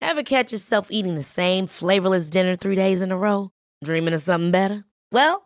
Ever 0.00 0.22
catch 0.22 0.52
yourself 0.52 0.86
eating 0.90 1.16
the 1.16 1.24
same 1.24 1.66
flavorless 1.66 2.30
dinner 2.30 2.54
three 2.54 2.76
days 2.76 3.02
in 3.02 3.10
a 3.10 3.18
row? 3.18 3.50
Dreaming 3.82 4.14
of 4.14 4.20
something 4.20 4.52
better? 4.52 4.84
Well, 5.10 5.45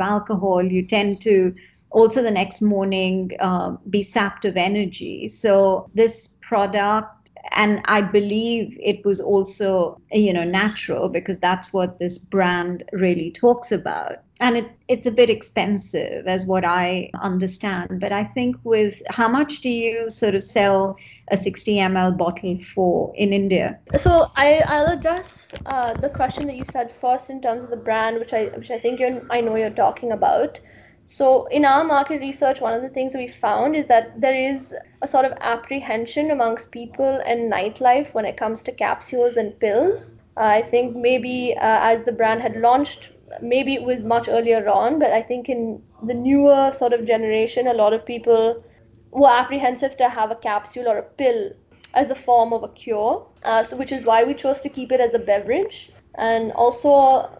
alcohol, 0.00 0.62
you 0.62 0.86
tend 0.86 1.20
to 1.22 1.54
also 1.90 2.22
the 2.22 2.30
next 2.30 2.62
morning 2.62 3.30
uh, 3.40 3.76
be 3.90 4.02
sapped 4.02 4.44
of 4.44 4.56
energy. 4.56 5.28
So 5.28 5.90
this 5.94 6.28
product, 6.40 7.30
and 7.52 7.80
I 7.86 8.02
believe 8.02 8.76
it 8.80 9.04
was 9.04 9.20
also 9.20 10.00
you 10.12 10.32
know 10.32 10.44
natural 10.44 11.08
because 11.08 11.38
that's 11.38 11.72
what 11.72 11.98
this 11.98 12.18
brand 12.18 12.84
really 12.92 13.30
talks 13.30 13.72
about. 13.72 14.18
And 14.42 14.56
it, 14.56 14.70
it's 14.88 15.06
a 15.06 15.10
bit 15.10 15.30
expensive 15.30 16.26
as 16.26 16.44
what 16.44 16.64
i 16.64 17.10
understand 17.22 18.00
but 18.00 18.12
i 18.12 18.24
think 18.24 18.56
with 18.64 19.00
how 19.08 19.28
much 19.28 19.60
do 19.60 19.70
you 19.70 20.10
sort 20.10 20.34
of 20.34 20.42
sell 20.42 20.96
a 21.30 21.36
60 21.36 21.76
ml 21.76 22.16
bottle 22.16 22.58
for 22.74 23.12
in 23.16 23.32
india 23.32 23.78
so 23.96 24.30
I, 24.36 24.62
i'll 24.66 24.92
address 24.98 25.48
uh, 25.66 25.94
the 25.94 26.10
question 26.10 26.46
that 26.48 26.56
you 26.56 26.64
said 26.64 26.92
first 27.00 27.30
in 27.30 27.40
terms 27.40 27.64
of 27.64 27.70
the 27.70 27.82
brand 27.88 28.18
which 28.18 28.32
i 28.32 28.44
which 28.60 28.70
i 28.70 28.78
think 28.78 29.00
you 29.00 29.26
i 29.30 29.40
know 29.40 29.56
you're 29.56 29.78
talking 29.84 30.12
about 30.12 30.60
so, 31.04 31.46
in 31.46 31.64
our 31.64 31.84
market 31.84 32.20
research, 32.20 32.60
one 32.60 32.72
of 32.72 32.80
the 32.80 32.88
things 32.88 33.12
that 33.12 33.18
we 33.18 33.28
found 33.28 33.76
is 33.76 33.86
that 33.88 34.20
there 34.20 34.34
is 34.34 34.74
a 35.02 35.08
sort 35.08 35.24
of 35.24 35.32
apprehension 35.40 36.30
amongst 36.30 36.70
people 36.70 37.20
and 37.26 37.52
nightlife 37.52 38.14
when 38.14 38.24
it 38.24 38.36
comes 38.36 38.62
to 38.62 38.72
capsules 38.72 39.36
and 39.36 39.58
pills. 39.58 40.12
Uh, 40.36 40.44
I 40.44 40.62
think 40.62 40.96
maybe 40.96 41.54
uh, 41.56 41.80
as 41.92 42.04
the 42.04 42.12
brand 42.12 42.40
had 42.40 42.56
launched, 42.56 43.10
maybe 43.40 43.74
it 43.74 43.82
was 43.82 44.02
much 44.02 44.28
earlier 44.28 44.68
on, 44.68 44.98
but 44.98 45.12
I 45.12 45.22
think 45.22 45.48
in 45.48 45.82
the 46.02 46.14
newer 46.14 46.70
sort 46.72 46.92
of 46.92 47.04
generation, 47.06 47.66
a 47.66 47.74
lot 47.74 47.92
of 47.92 48.04
people 48.04 48.62
were 49.10 49.28
apprehensive 49.28 49.96
to 49.98 50.08
have 50.08 50.30
a 50.30 50.36
capsule 50.36 50.88
or 50.88 50.98
a 50.98 51.02
pill 51.02 51.50
as 51.94 52.10
a 52.10 52.14
form 52.14 52.52
of 52.52 52.62
a 52.62 52.68
cure, 52.68 53.26
uh, 53.44 53.62
so 53.62 53.76
which 53.76 53.92
is 53.92 54.04
why 54.04 54.24
we 54.24 54.34
chose 54.34 54.60
to 54.60 54.68
keep 54.68 54.90
it 54.92 55.00
as 55.00 55.14
a 55.14 55.18
beverage. 55.18 55.90
And 56.14 56.52
also, 56.52 57.30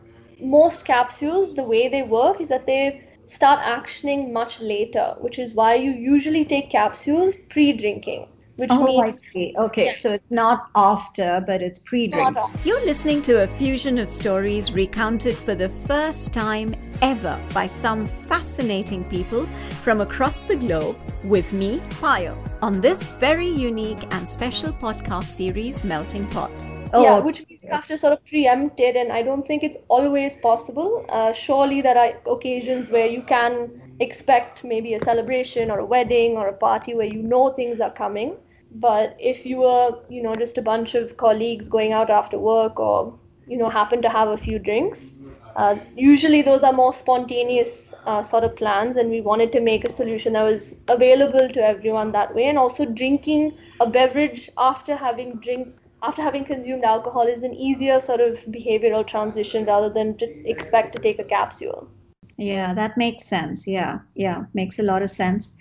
most 0.40 0.84
capsules, 0.84 1.54
the 1.54 1.62
way 1.62 1.88
they 1.88 2.02
work 2.02 2.40
is 2.40 2.49
that 2.49 2.66
they 2.66 3.02
start 3.26 3.61
actioning 3.61 4.32
much 4.32 4.61
later, 4.61 5.14
which 5.20 5.38
is 5.38 5.54
why 5.54 5.75
you 5.75 5.90
usually 5.92 6.44
take 6.44 6.70
capsules 6.70 7.34
pre 7.49 7.72
drinking. 7.72 8.28
Which 8.56 8.71
oh, 8.71 8.85
means, 8.85 9.02
I 9.02 9.32
see. 9.32 9.54
Okay, 9.59 9.87
yeah. 9.87 9.92
so 9.92 10.12
it's 10.12 10.30
not 10.30 10.68
after, 10.75 11.42
but 11.47 11.62
it's 11.62 11.78
pre 11.78 12.06
drink. 12.06 12.37
You're 12.64 12.85
listening 12.85 13.23
to 13.23 13.44
a 13.44 13.47
fusion 13.47 13.99
of 13.99 14.11
stories 14.11 14.73
recounted 14.73 15.35
for 15.35 15.54
the 15.54 15.71
first 15.71 16.35
time 16.35 16.75
ever 17.00 17.40
by 17.54 17.66
some 17.66 18.06
fascinating 18.06 19.04
people 19.04 19.47
from 19.82 20.02
across 20.02 20.42
the 20.42 20.56
globe 20.56 20.99
with 21.25 21.52
me, 21.52 21.78
Payal, 22.00 22.37
on 22.61 22.80
this 22.80 23.06
very 23.06 23.49
unique 23.49 24.02
and 24.14 24.28
special 24.28 24.73
podcast 24.73 25.25
series, 25.25 25.82
Melting 25.82 26.28
Pot. 26.28 26.52
Oh, 26.94 27.02
yeah, 27.02 27.18
which 27.21 27.42
means 27.49 27.62
you 27.62 27.71
have 27.71 27.87
to 27.87 27.97
sort 27.97 28.12
of 28.12 28.25
preempt 28.26 28.78
it, 28.78 28.97
and 28.97 29.11
I 29.11 29.23
don't 29.23 29.47
think 29.47 29.62
it's 29.62 29.78
always 29.88 30.37
possible. 30.37 31.06
Uh, 31.09 31.32
surely 31.32 31.80
there 31.80 31.97
are 31.97 32.12
occasions 32.30 32.90
where 32.90 33.06
you 33.06 33.23
can 33.23 33.80
expect 34.02 34.64
maybe 34.64 34.94
a 34.94 35.00
celebration 35.00 35.71
or 35.71 35.78
a 35.78 35.85
wedding 35.85 36.37
or 36.37 36.49
a 36.49 36.52
party 36.52 36.94
where 36.94 37.06
you 37.06 37.23
know 37.23 37.50
things 37.52 37.80
are 37.80 37.92
coming. 37.92 38.37
But 38.75 39.16
if 39.18 39.44
you 39.44 39.59
were, 39.59 39.99
you 40.09 40.23
know, 40.23 40.35
just 40.35 40.59
a 40.59 40.62
bunch 40.62 40.94
of 40.94 41.16
colleagues 41.16 41.68
going 41.68 41.92
out 41.92 42.11
after 42.11 42.38
work 42.38 42.80
or, 42.80 43.18
you 43.47 43.59
know, 43.59 43.68
happen 43.68 44.00
to 44.02 44.09
have 44.09 44.28
a 44.28 44.37
few 44.37 44.59
drinks, 44.59 45.14
uh, 45.56 45.76
usually 45.94 46.40
those 46.40 46.62
are 46.62 46.73
more 46.73 46.92
spontaneous 46.92 47.92
uh, 48.06 48.23
sort 48.23 48.44
of 48.44 48.56
plans, 48.56 48.97
and 48.97 49.11
we 49.11 49.21
wanted 49.21 49.52
to 49.52 49.61
make 49.61 49.85
a 49.85 49.90
solution 49.90 50.32
that 50.32 50.42
was 50.42 50.78
available 50.88 51.49
to 51.50 51.62
everyone 51.62 52.12
that 52.12 52.35
way. 52.35 52.47
And 52.47 52.59
also, 52.59 52.87
drinking 52.87 53.59
a 53.80 53.87
beverage 53.87 54.50
after 54.56 54.97
having 54.97 55.35
drink 55.37 55.68
after 56.02 56.23
having 56.23 56.44
consumed 56.44 56.85
alcohol 56.85 57.28
is 57.28 57.42
an 57.42 57.54
easier 57.54 58.00
sort 58.00 58.21
of 58.21 58.38
behavioral 58.47 59.06
transition 59.06 59.64
rather 59.66 59.88
than 59.88 60.16
to 60.16 60.26
expect 60.49 60.94
to 60.94 60.99
take 60.99 61.18
a 61.18 61.25
capsule. 61.25 61.88
Yeah, 62.36 62.74
that 62.74 62.96
makes 62.96 63.24
sense. 63.26 63.66
Yeah, 63.66 63.98
yeah, 64.14 64.44
makes 64.54 64.78
a 64.78 64.82
lot 64.82 65.02
of 65.02 65.10
sense. 65.10 65.56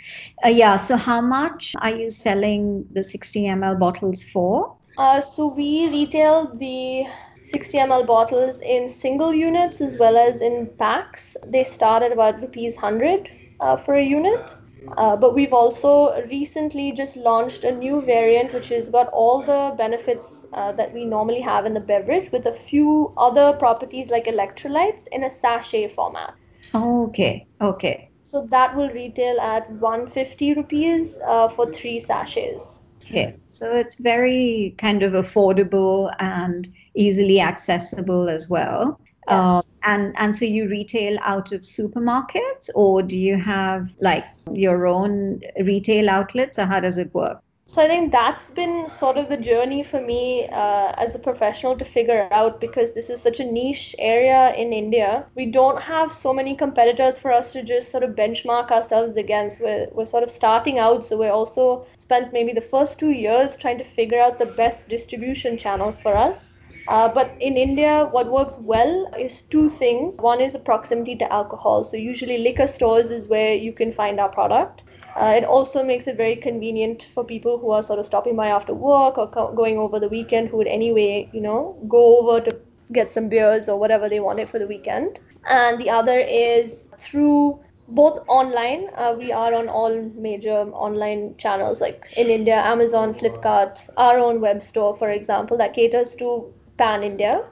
Uh, 0.46 0.50
yeah, 0.50 0.78
so 0.78 0.96
how 0.98 1.22
much 1.22 1.76
are 1.82 1.92
you 1.92 2.10
selling 2.10 2.86
the 2.92 3.04
60 3.04 3.62
ml 3.64 3.80
bottles 3.80 4.24
for? 4.24 4.76
Uh, 4.98 5.20
so 5.22 5.48
we 5.48 5.88
retail 5.90 6.56
the 6.56 7.06
60 7.46 7.78
ml 7.78 8.06
bottles 8.06 8.60
in 8.62 8.88
single 8.88 9.34
units 9.34 9.82
as 9.82 9.98
well 9.98 10.18
as 10.18 10.42
in 10.42 10.68
packs. 10.78 11.36
They 11.48 11.64
start 11.64 12.04
at 12.04 12.12
about 12.12 12.42
rupees 12.42 12.76
100 12.78 13.30
uh, 13.60 13.78
for 13.78 13.96
a 13.96 14.04
unit. 14.04 14.56
Uh, 14.98 15.16
but 15.16 15.34
we've 15.36 15.54
also 15.54 16.22
recently 16.28 16.92
just 16.92 17.16
launched 17.16 17.64
a 17.64 17.72
new 17.72 18.02
variant 18.02 18.54
which 18.54 18.70
has 18.70 18.90
got 18.90 19.08
all 19.10 19.44
the 19.44 19.74
benefits 19.78 20.46
uh, 20.54 20.72
that 20.74 20.94
we 20.94 21.06
normally 21.06 21.42
have 21.42 21.66
in 21.66 21.74
the 21.74 21.80
beverage 21.80 22.32
with 22.32 22.46
a 22.46 22.54
few 22.54 23.14
other 23.18 23.54
properties 23.54 24.10
like 24.10 24.26
electrolytes 24.26 25.08
in 25.12 25.24
a 25.24 25.30
sachet 25.30 25.88
format. 25.88 26.34
Oh, 26.74 27.08
okay, 27.08 27.48
okay. 27.62 28.10
So 28.24 28.46
that 28.48 28.76
will 28.76 28.90
retail 28.90 29.40
at 29.42 29.70
150 29.72 30.54
rupees 30.54 31.20
uh, 31.28 31.50
for 31.50 31.72
three 31.72 32.00
sachets. 32.00 32.80
Okay, 33.04 33.36
so 33.50 33.76
it's 33.76 33.96
very 33.96 34.76
kind 34.78 35.04
of 35.04 35.14
affordable 35.14 36.14
and 36.20 36.68
easily 36.96 37.42
accessible 37.42 38.30
as 38.30 38.50
well. 38.50 39.00
Yes. 39.28 39.40
Um, 39.40 39.62
and 39.84 40.16
and 40.18 40.36
so 40.36 40.46
you 40.46 40.68
retail 40.68 41.18
out 41.22 41.52
of 41.52 41.62
supermarkets 41.62 42.70
or 42.76 43.02
do 43.02 43.18
you 43.18 43.38
have 43.38 43.94
like 44.00 44.26
your 44.52 44.88
own 44.88 45.42
retail 45.64 46.10
outlets 46.10 46.60
or 46.60 46.66
how 46.66 46.80
does 46.80 46.98
it 46.98 47.14
work 47.14 47.42
so 47.72 47.82
i 47.82 47.88
think 47.88 48.12
that's 48.12 48.50
been 48.50 48.90
sort 48.90 49.18
of 49.20 49.30
the 49.30 49.38
journey 49.38 49.82
for 49.82 50.02
me 50.02 50.46
uh, 50.62 50.92
as 51.04 51.16
a 51.16 51.20
professional 51.28 51.78
to 51.82 51.86
figure 51.86 52.28
out 52.40 52.60
because 52.60 52.92
this 52.94 53.10
is 53.10 53.22
such 53.22 53.40
a 53.40 53.46
niche 53.50 53.96
area 53.98 54.54
in 54.64 54.74
india 54.74 55.26
we 55.36 55.46
don't 55.46 55.82
have 55.82 56.12
so 56.12 56.34
many 56.34 56.54
competitors 56.54 57.18
for 57.18 57.32
us 57.32 57.54
to 57.54 57.64
just 57.64 57.90
sort 57.90 58.04
of 58.04 58.10
benchmark 58.12 58.72
ourselves 58.72 59.16
against 59.16 59.62
we're, 59.62 59.88
we're 59.94 60.12
sort 60.14 60.22
of 60.22 60.30
starting 60.30 60.80
out 60.80 61.06
so 61.06 61.18
we're 61.18 61.38
also 61.40 61.86
spent 61.98 62.34
maybe 62.34 62.52
the 62.52 62.68
first 62.74 63.00
two 63.00 63.12
years 63.12 63.56
trying 63.56 63.78
to 63.78 63.86
figure 63.86 64.20
out 64.20 64.38
the 64.38 64.54
best 64.64 64.90
distribution 64.90 65.58
channels 65.58 65.98
for 65.98 66.18
us 66.18 66.58
uh, 66.88 67.08
but 67.08 67.36
in 67.40 67.58
India, 67.58 68.10
what 68.12 68.32
works 68.32 68.56
well 68.60 69.10
is 69.18 69.44
two 69.44 69.70
things. 69.70 70.18
One 70.18 70.42
is 70.42 70.54
the 70.54 70.60
proximity 70.60 71.16
to 71.18 71.32
alcohol. 71.32 71.84
So, 71.84 71.96
usually, 71.96 72.40
liquor 72.40 72.66
stores 72.68 73.12
is 73.12 73.28
where 73.28 73.54
you 73.54 73.72
can 73.72 73.94
find 73.94 74.20
our 74.20 74.30
product. 74.30 74.84
Uh, 75.16 75.34
it 75.38 75.44
also 75.44 75.84
makes 75.84 76.08
it 76.08 76.18
very 76.18 76.36
convenient 76.36 77.08
for 77.14 77.24
people 77.24 77.58
who 77.58 77.72
are 77.72 77.84
sort 77.84 78.00
of 78.00 78.06
stopping 78.06 78.36
by 78.36 78.48
after 78.48 78.74
work 78.74 79.18
or 79.18 79.28
co- 79.28 79.54
going 79.54 79.78
over 79.78 80.00
the 80.00 80.10
weekend 80.10 80.50
who 80.50 80.58
would 80.58 80.68
anyway, 80.68 81.30
you 81.34 81.42
know, 81.42 81.78
go 81.90 82.20
over 82.20 82.40
to 82.42 82.58
get 82.94 83.08
some 83.10 83.30
beers 83.30 83.68
or 83.70 83.78
whatever 83.80 84.10
they 84.10 84.20
wanted 84.20 84.50
for 84.50 84.60
the 84.60 84.68
weekend. 84.68 85.20
And 85.50 85.80
the 85.80 85.90
other 85.90 86.20
is 86.20 86.90
through 86.98 87.60
both 87.88 88.20
online. 88.28 88.88
Uh, 88.96 89.16
we 89.18 89.32
are 89.32 89.54
on 89.54 89.68
all 89.70 90.02
major 90.16 90.60
online 90.88 91.36
channels 91.38 91.82
like 91.82 92.04
in 92.16 92.30
India, 92.30 92.56
Amazon, 92.56 93.14
Flipkart, 93.14 93.90
our 93.98 94.18
own 94.18 94.42
web 94.42 94.62
store, 94.64 94.96
for 94.96 95.10
example, 95.10 95.58
that 95.58 95.74
caters 95.74 96.16
to 96.16 96.54
pan 96.78 97.04
India. 97.04 97.44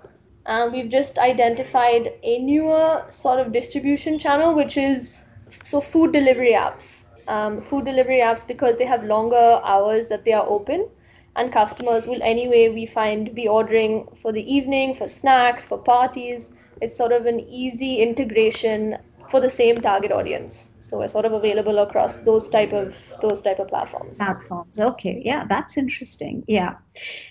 And 0.45 0.72
we've 0.74 0.89
just 0.89 1.17
identified 1.19 2.13
a 2.24 2.39
newer 2.39 3.06
sort 3.10 3.39
of 3.39 3.52
distribution 3.54 4.17
channel, 4.17 4.54
which 4.56 4.78
is 4.78 5.26
so 5.63 5.82
food 5.82 6.13
delivery 6.13 6.54
apps. 6.54 7.06
Um, 7.30 7.62
food 7.62 7.86
delivery 7.86 8.20
apps 8.20 8.46
because 8.46 8.78
they 8.78 8.86
have 8.86 9.04
longer 9.04 9.62
hours 9.63 10.08
that 10.10 10.26
they 10.26 10.34
are 10.34 10.48
open, 10.48 10.88
and 11.36 11.54
customers 11.54 12.08
will 12.08 12.24
anyway 12.24 12.70
we 12.70 12.86
find 12.86 13.34
be 13.36 13.48
ordering 13.48 14.08
for 14.22 14.32
the 14.32 14.42
evening, 14.56 14.96
for 14.96 15.08
snacks, 15.08 15.65
for 15.65 15.78
parties. 15.78 16.52
It's 16.82 16.98
sort 16.98 17.12
of 17.12 17.28
an 17.28 17.39
easy 17.42 18.02
integration 18.02 18.98
for 19.30 19.39
the 19.39 19.50
same 19.50 19.80
target 19.82 20.12
audience. 20.12 20.72
So 20.82 20.98
we're 20.98 21.08
sort 21.08 21.26
of 21.26 21.34
available 21.34 21.80
across 21.80 22.22
those 22.22 22.50
type 22.50 22.74
of 22.74 22.98
those 23.22 23.44
type 23.44 23.60
of 23.60 23.68
platforms. 23.68 24.18
Platforms. 24.18 24.80
Okay. 24.80 25.22
Yeah 25.24 25.46
that's 25.48 25.78
interesting. 25.78 26.44
Yeah. 26.48 26.76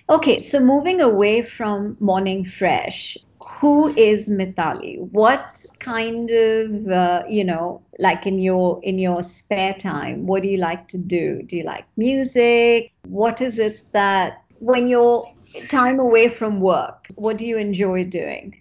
Okay. 0.09 0.39
So 0.39 0.61
moving 0.61 1.01
away 1.01 1.43
from 1.43 1.97
morning 1.99 2.45
fresh 2.45 3.17
who 3.61 3.89
is 3.97 4.29
Mithali? 4.29 5.01
What 5.13 5.65
kind 5.81 6.31
of 6.31 6.89
uh, 6.89 7.23
you 7.29 7.45
know, 7.45 7.83
like 7.99 8.27
in 8.27 8.39
your 8.39 8.81
in 8.83 8.99
your 8.99 9.23
spare 9.23 9.75
time, 9.75 10.27
what 10.27 10.43
do 10.43 10.49
you 10.49 10.59
like 10.59 10.89
to 10.89 10.99
do? 10.99 11.43
Do 11.43 11.57
you 11.57 11.65
like 11.65 11.85
music? 11.97 12.93
What 13.07 13.41
is 13.41 13.59
it 13.59 13.81
that 13.93 14.43
when 14.61 14.89
you're 14.89 15.29
time 15.69 15.99
away 15.99 16.29
from 16.29 16.61
work, 16.61 17.09
what 17.17 17.37
do 17.37 17.45
you 17.47 17.59
enjoy 17.59 18.05
doing? 18.05 18.55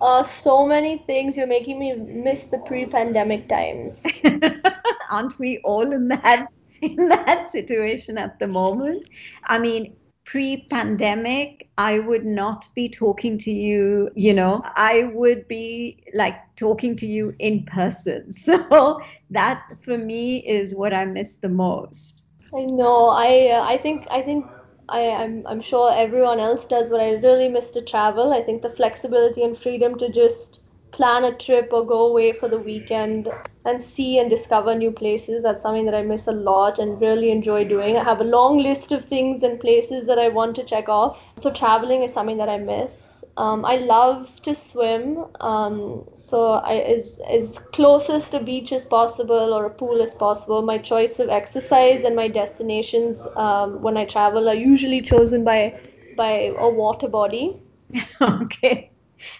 Uh, 0.00 0.22
so 0.22 0.66
many 0.66 0.98
things. 1.06 1.36
You're 1.36 1.46
making 1.46 1.78
me 1.78 1.94
miss 1.94 2.44
the 2.44 2.58
pre-pandemic 2.58 3.48
times. 3.48 4.02
Aren't 5.10 5.38
we 5.38 5.58
all 5.58 5.92
in 5.92 6.08
that 6.08 6.48
in 6.80 7.08
that 7.08 7.50
situation 7.50 8.16
at 8.18 8.38
the 8.38 8.46
moment? 8.46 9.06
I 9.44 9.58
mean, 9.58 9.94
pre-pandemic, 10.24 11.68
I 11.78 11.98
would 11.98 12.24
not 12.24 12.68
be 12.74 12.88
talking 12.88 13.38
to 13.38 13.50
you. 13.50 14.10
You 14.14 14.34
know, 14.34 14.62
I 14.76 15.10
would 15.14 15.48
be 15.48 16.04
like 16.14 16.36
talking 16.56 16.96
to 16.96 17.06
you 17.06 17.34
in 17.38 17.64
person. 17.64 18.32
So 18.32 19.00
that 19.30 19.64
for 19.82 19.96
me 19.96 20.38
is 20.46 20.74
what 20.74 20.92
I 20.92 21.04
miss 21.04 21.36
the 21.36 21.48
most. 21.48 22.24
I 22.54 22.64
know. 22.64 23.08
I 23.08 23.50
uh, 23.50 23.62
I 23.62 23.78
think 23.78 24.06
I 24.10 24.22
think 24.22 24.46
I, 24.88 25.08
I'm, 25.10 25.46
I'm 25.46 25.60
sure 25.60 25.92
everyone 25.94 26.40
else 26.40 26.64
does, 26.64 26.90
but 26.90 27.00
I 27.00 27.12
really 27.12 27.48
miss 27.48 27.70
to 27.72 27.82
travel. 27.82 28.32
I 28.32 28.42
think 28.42 28.62
the 28.62 28.70
flexibility 28.70 29.44
and 29.44 29.56
freedom 29.56 29.96
to 29.98 30.10
just 30.10 30.60
plan 31.00 31.24
a 31.24 31.32
trip 31.34 31.70
or 31.72 31.86
go 31.86 32.06
away 32.08 32.30
for 32.30 32.48
the 32.48 32.58
weekend 32.58 33.28
and 33.64 33.80
see 33.80 34.18
and 34.18 34.28
discover 34.28 34.74
new 34.74 34.90
places, 34.90 35.42
that's 35.42 35.62
something 35.62 35.86
that 35.86 35.94
I 35.94 36.02
miss 36.02 36.26
a 36.26 36.32
lot 36.32 36.78
and 36.78 37.00
really 37.00 37.30
enjoy 37.30 37.64
doing. 37.64 37.96
I 37.96 38.04
have 38.04 38.20
a 38.20 38.24
long 38.24 38.58
list 38.58 38.92
of 38.92 39.04
things 39.04 39.42
and 39.42 39.58
places 39.58 40.06
that 40.06 40.18
I 40.18 40.28
want 40.28 40.56
to 40.56 40.64
check 40.64 40.90
off. 40.90 41.22
So 41.38 41.50
traveling 41.50 42.02
is 42.02 42.12
something 42.12 42.36
that 42.36 42.50
I 42.50 42.58
miss. 42.58 43.24
Um, 43.38 43.64
I 43.64 43.76
love 43.76 44.42
to 44.42 44.54
swim, 44.54 45.24
um, 45.40 46.04
so 46.16 46.50
I 46.72 46.74
as 46.94 47.20
as 47.30 47.58
closest 47.72 48.32
to 48.32 48.40
beach 48.40 48.72
as 48.72 48.84
possible 48.84 49.54
or 49.54 49.64
a 49.66 49.70
pool 49.70 50.02
as 50.02 50.14
possible. 50.14 50.60
My 50.62 50.76
choice 50.76 51.18
of 51.20 51.30
exercise 51.30 52.04
and 52.04 52.14
my 52.14 52.28
destinations 52.28 53.26
um, 53.36 53.80
when 53.80 53.96
I 53.96 54.04
travel 54.04 54.50
are 54.50 54.54
usually 54.54 55.00
chosen 55.00 55.44
by 55.44 55.80
by 56.16 56.32
a 56.58 56.68
water 56.68 57.08
body. 57.08 57.62
okay, 58.20 58.90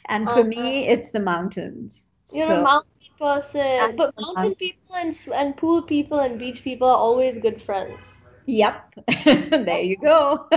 and 0.07 0.29
for 0.29 0.45
me, 0.45 0.57
uh-huh. 0.87 0.93
it's 0.93 1.11
the 1.11 1.21
mountains. 1.21 2.05
You're 2.33 2.47
so. 2.47 2.61
a 2.61 2.63
mountain 2.63 2.91
person, 3.19 3.97
but 3.97 4.15
mountain 4.19 4.55
people 4.55 4.95
and 4.95 5.17
and 5.35 5.57
pool 5.57 5.83
people 5.83 6.21
and 6.21 6.39
beach 6.39 6.63
people 6.63 6.89
are 6.89 6.97
always 6.97 7.39
good 7.39 7.61
friends. 7.63 8.27
Yep, 8.47 8.95
there 9.25 9.81
you 9.81 9.97
go. 9.97 10.49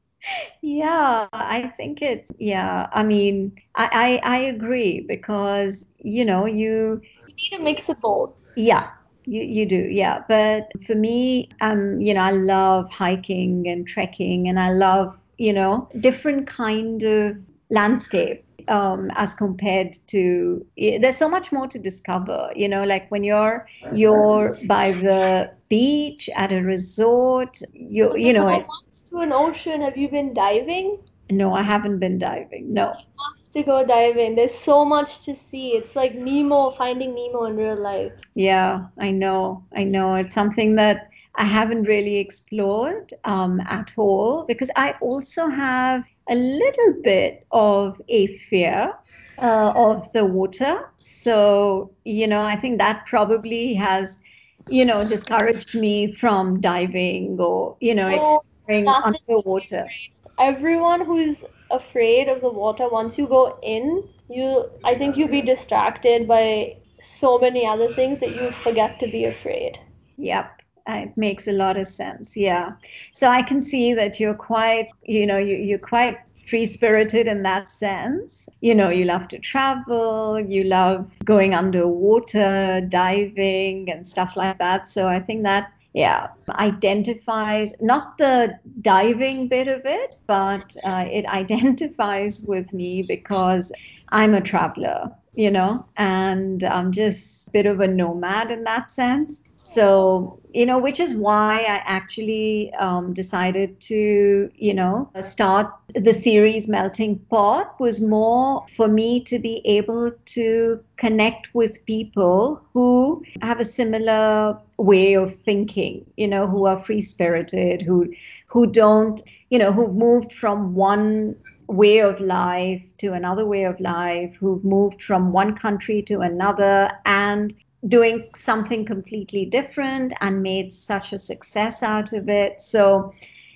yeah, 0.62 1.26
I 1.32 1.72
think 1.76 2.02
it's 2.02 2.30
yeah. 2.38 2.88
I 2.92 3.02
mean, 3.02 3.56
I, 3.74 4.20
I 4.24 4.36
I 4.36 4.38
agree 4.54 5.00
because 5.00 5.86
you 5.98 6.24
know 6.24 6.46
you 6.46 7.00
you 7.26 7.34
need 7.34 7.60
a 7.60 7.62
mix 7.62 7.88
of 7.88 8.00
both. 8.00 8.32
Yeah, 8.56 8.90
you, 9.28 9.42
you 9.42 9.66
do, 9.66 9.76
yeah. 9.76 10.24
But 10.26 10.72
for 10.84 10.94
me, 10.94 11.50
um, 11.60 12.00
you 12.00 12.14
know, 12.14 12.22
I 12.22 12.30
love 12.30 12.90
hiking 12.90 13.68
and 13.68 13.86
trekking 13.86 14.48
and 14.48 14.58
I 14.58 14.70
love, 14.70 15.18
you 15.36 15.52
know, 15.52 15.88
different 16.00 16.46
kind 16.46 17.02
of 17.02 17.36
landscape 17.70 18.44
um, 18.68 19.10
as 19.14 19.34
compared 19.34 19.96
to 20.08 20.64
there's 20.76 21.16
so 21.16 21.28
much 21.28 21.52
more 21.52 21.66
to 21.66 21.78
discover 21.78 22.50
you 22.54 22.68
know 22.68 22.84
like 22.84 23.10
when 23.10 23.24
you're 23.24 23.66
you're 23.92 24.58
by 24.66 24.92
the 24.92 25.50
beach 25.68 26.28
at 26.36 26.52
a 26.52 26.60
resort 26.60 27.58
you 27.72 28.16
you 28.16 28.32
know 28.32 28.48
so 28.48 28.64
to 29.10 29.18
an 29.20 29.32
ocean? 29.32 29.80
Have 29.80 29.96
you 29.96 30.08
been 30.08 30.34
diving? 30.34 30.98
No 31.30 31.52
i 31.52 31.62
haven't 31.62 31.98
been 31.98 32.18
diving 32.18 32.72
no. 32.72 32.86
You 32.86 32.92
have 32.92 33.52
to 33.52 33.62
go 33.62 33.84
diving. 33.86 34.34
There's 34.34 34.54
so 34.54 34.84
much 34.84 35.22
to 35.24 35.34
see. 35.34 35.70
It's 35.70 35.96
like 35.96 36.14
nemo 36.14 36.70
finding 36.70 37.14
nemo 37.14 37.44
in 37.44 37.56
real 37.56 37.76
life. 37.76 38.12
Yeah 38.34 38.86
i 38.98 39.10
know 39.10 39.64
i 39.76 39.84
know. 39.84 40.14
It's 40.14 40.34
something 40.34 40.76
that 40.76 41.08
I 41.34 41.44
haven't 41.44 41.84
really 41.84 42.16
explored 42.16 43.14
um, 43.24 43.60
at 43.60 43.92
all 43.96 44.44
because 44.48 44.70
I 44.74 44.94
also 45.00 45.46
have 45.46 46.04
a 46.28 46.34
little 46.36 46.94
bit 47.02 47.44
of 47.50 48.00
a 48.08 48.26
fear 48.26 48.92
uh, 49.38 49.72
of 49.74 50.10
the 50.12 50.24
water. 50.24 50.78
So, 50.98 51.92
you 52.04 52.26
know, 52.26 52.42
I 52.42 52.56
think 52.56 52.78
that 52.78 53.06
probably 53.06 53.74
has, 53.74 54.18
you 54.66 54.84
know, 54.84 55.04
discouraged 55.04 55.74
me 55.74 56.12
from 56.12 56.60
diving 56.60 57.38
or, 57.40 57.76
you 57.80 57.94
know, 57.94 58.08
oh, 58.08 58.42
exploring 58.66 58.96
underwater. 59.02 59.92
Everyone 60.38 61.04
who's 61.04 61.44
afraid 61.70 62.28
of 62.28 62.40
the 62.40 62.48
water, 62.50 62.88
once 62.88 63.18
you 63.18 63.26
go 63.26 63.58
in, 63.62 64.08
you, 64.28 64.70
I 64.84 64.94
think 64.96 65.16
you'll 65.16 65.28
be 65.28 65.42
distracted 65.42 66.26
by 66.26 66.76
so 67.00 67.38
many 67.38 67.66
other 67.66 67.92
things 67.92 68.20
that 68.20 68.34
you 68.34 68.50
forget 68.50 68.98
to 69.00 69.06
be 69.06 69.24
afraid. 69.24 69.78
Yep 70.16 70.62
it 70.88 71.16
makes 71.16 71.46
a 71.46 71.52
lot 71.52 71.76
of 71.76 71.86
sense 71.86 72.36
yeah. 72.36 72.72
So 73.12 73.28
i 73.28 73.42
can 73.42 73.62
see 73.62 73.94
that 73.94 74.18
you're 74.18 74.34
quite 74.34 74.88
you 75.02 75.26
know 75.26 75.38
you, 75.38 75.56
you're 75.56 75.78
quite 75.78 76.18
free 76.48 76.64
spirited 76.64 77.28
in 77.28 77.42
that 77.42 77.68
sense. 77.68 78.48
You 78.62 78.74
know 78.74 78.88
you 78.88 79.04
love 79.04 79.28
to 79.28 79.38
travel 79.38 80.40
you 80.40 80.64
love 80.64 81.10
going 81.24 81.54
underwater 81.54 82.80
diving 82.88 83.90
and 83.90 84.06
stuff 84.06 84.36
like 84.36 84.58
that. 84.58 84.88
So 84.88 85.08
i 85.08 85.20
think 85.20 85.42
that 85.42 85.72
yeah 85.94 86.28
identifies 86.50 87.74
not 87.80 88.18
the 88.18 88.58
diving 88.82 89.48
bit 89.48 89.68
of 89.68 89.80
it 89.84 90.16
but 90.26 90.76
uh, 90.84 91.06
it 91.10 91.24
identifies 91.42 92.42
with 92.42 92.72
me 92.74 93.02
because 93.02 93.72
i'm 94.10 94.34
a 94.34 94.40
traveler 94.40 95.10
you 95.34 95.50
know 95.50 95.86
and 95.96 96.62
i'm 96.64 96.92
just 96.92 97.48
a 97.48 97.50
bit 97.52 97.66
of 97.66 97.80
a 97.80 97.88
nomad 97.88 98.52
in 98.52 98.64
that 98.64 98.90
sense. 98.90 99.42
So 99.56 100.40
you 100.52 100.64
know 100.64 100.78
which 100.78 100.98
is 101.00 101.14
why 101.14 101.58
i 101.60 101.82
actually 101.84 102.72
um, 102.74 103.12
decided 103.12 103.80
to 103.80 104.50
you 104.56 104.72
know 104.72 105.10
start 105.20 105.70
the 105.94 106.12
series 106.12 106.68
melting 106.68 107.18
pot 107.30 107.78
was 107.80 108.00
more 108.00 108.64
for 108.76 108.88
me 108.88 109.20
to 109.20 109.38
be 109.38 109.60
able 109.64 110.10
to 110.24 110.82
connect 110.96 111.54
with 111.54 111.84
people 111.86 112.60
who 112.72 113.22
have 113.42 113.60
a 113.60 113.64
similar 113.64 114.58
way 114.78 115.14
of 115.14 115.34
thinking 115.42 116.04
you 116.16 116.28
know 116.28 116.46
who 116.46 116.66
are 116.66 116.78
free 116.78 117.00
spirited 117.00 117.82
who 117.82 118.10
who 118.46 118.66
don't 118.66 119.22
you 119.50 119.58
know 119.58 119.72
who've 119.72 119.94
moved 119.94 120.32
from 120.32 120.74
one 120.74 121.36
way 121.68 121.98
of 121.98 122.18
life 122.20 122.82
to 122.96 123.12
another 123.12 123.44
way 123.44 123.64
of 123.64 123.78
life 123.78 124.34
who've 124.40 124.64
moved 124.64 125.02
from 125.02 125.32
one 125.32 125.54
country 125.54 126.00
to 126.00 126.20
another 126.20 126.90
and 127.04 127.54
doing 127.86 128.28
something 128.34 128.84
completely 128.84 129.44
different 129.44 130.12
and 130.20 130.42
made 130.42 130.72
such 130.72 131.12
a 131.12 131.18
success 131.18 131.82
out 131.82 132.12
of 132.12 132.28
it. 132.28 132.60
So 132.60 133.12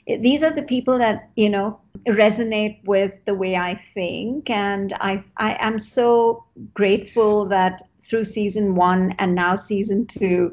these 0.07 0.43
are 0.43 0.53
the 0.53 0.63
people 0.63 0.99
that 0.99 1.31
you 1.37 1.49
know 1.49 1.81
resonate 2.09 2.85
with 2.85 3.13
the 3.25 3.35
way 3.35 3.57
I 3.57 3.75
think, 3.95 4.51
and 4.51 4.93
I 4.95 5.25
I 5.37 5.57
am 5.61 5.79
so 5.79 6.45
grateful 6.75 7.47
that 7.47 7.83
through 8.03 8.25
season 8.25 8.75
one 8.75 9.15
and 9.19 9.35
now 9.35 9.55
season 9.55 10.07
two. 10.07 10.53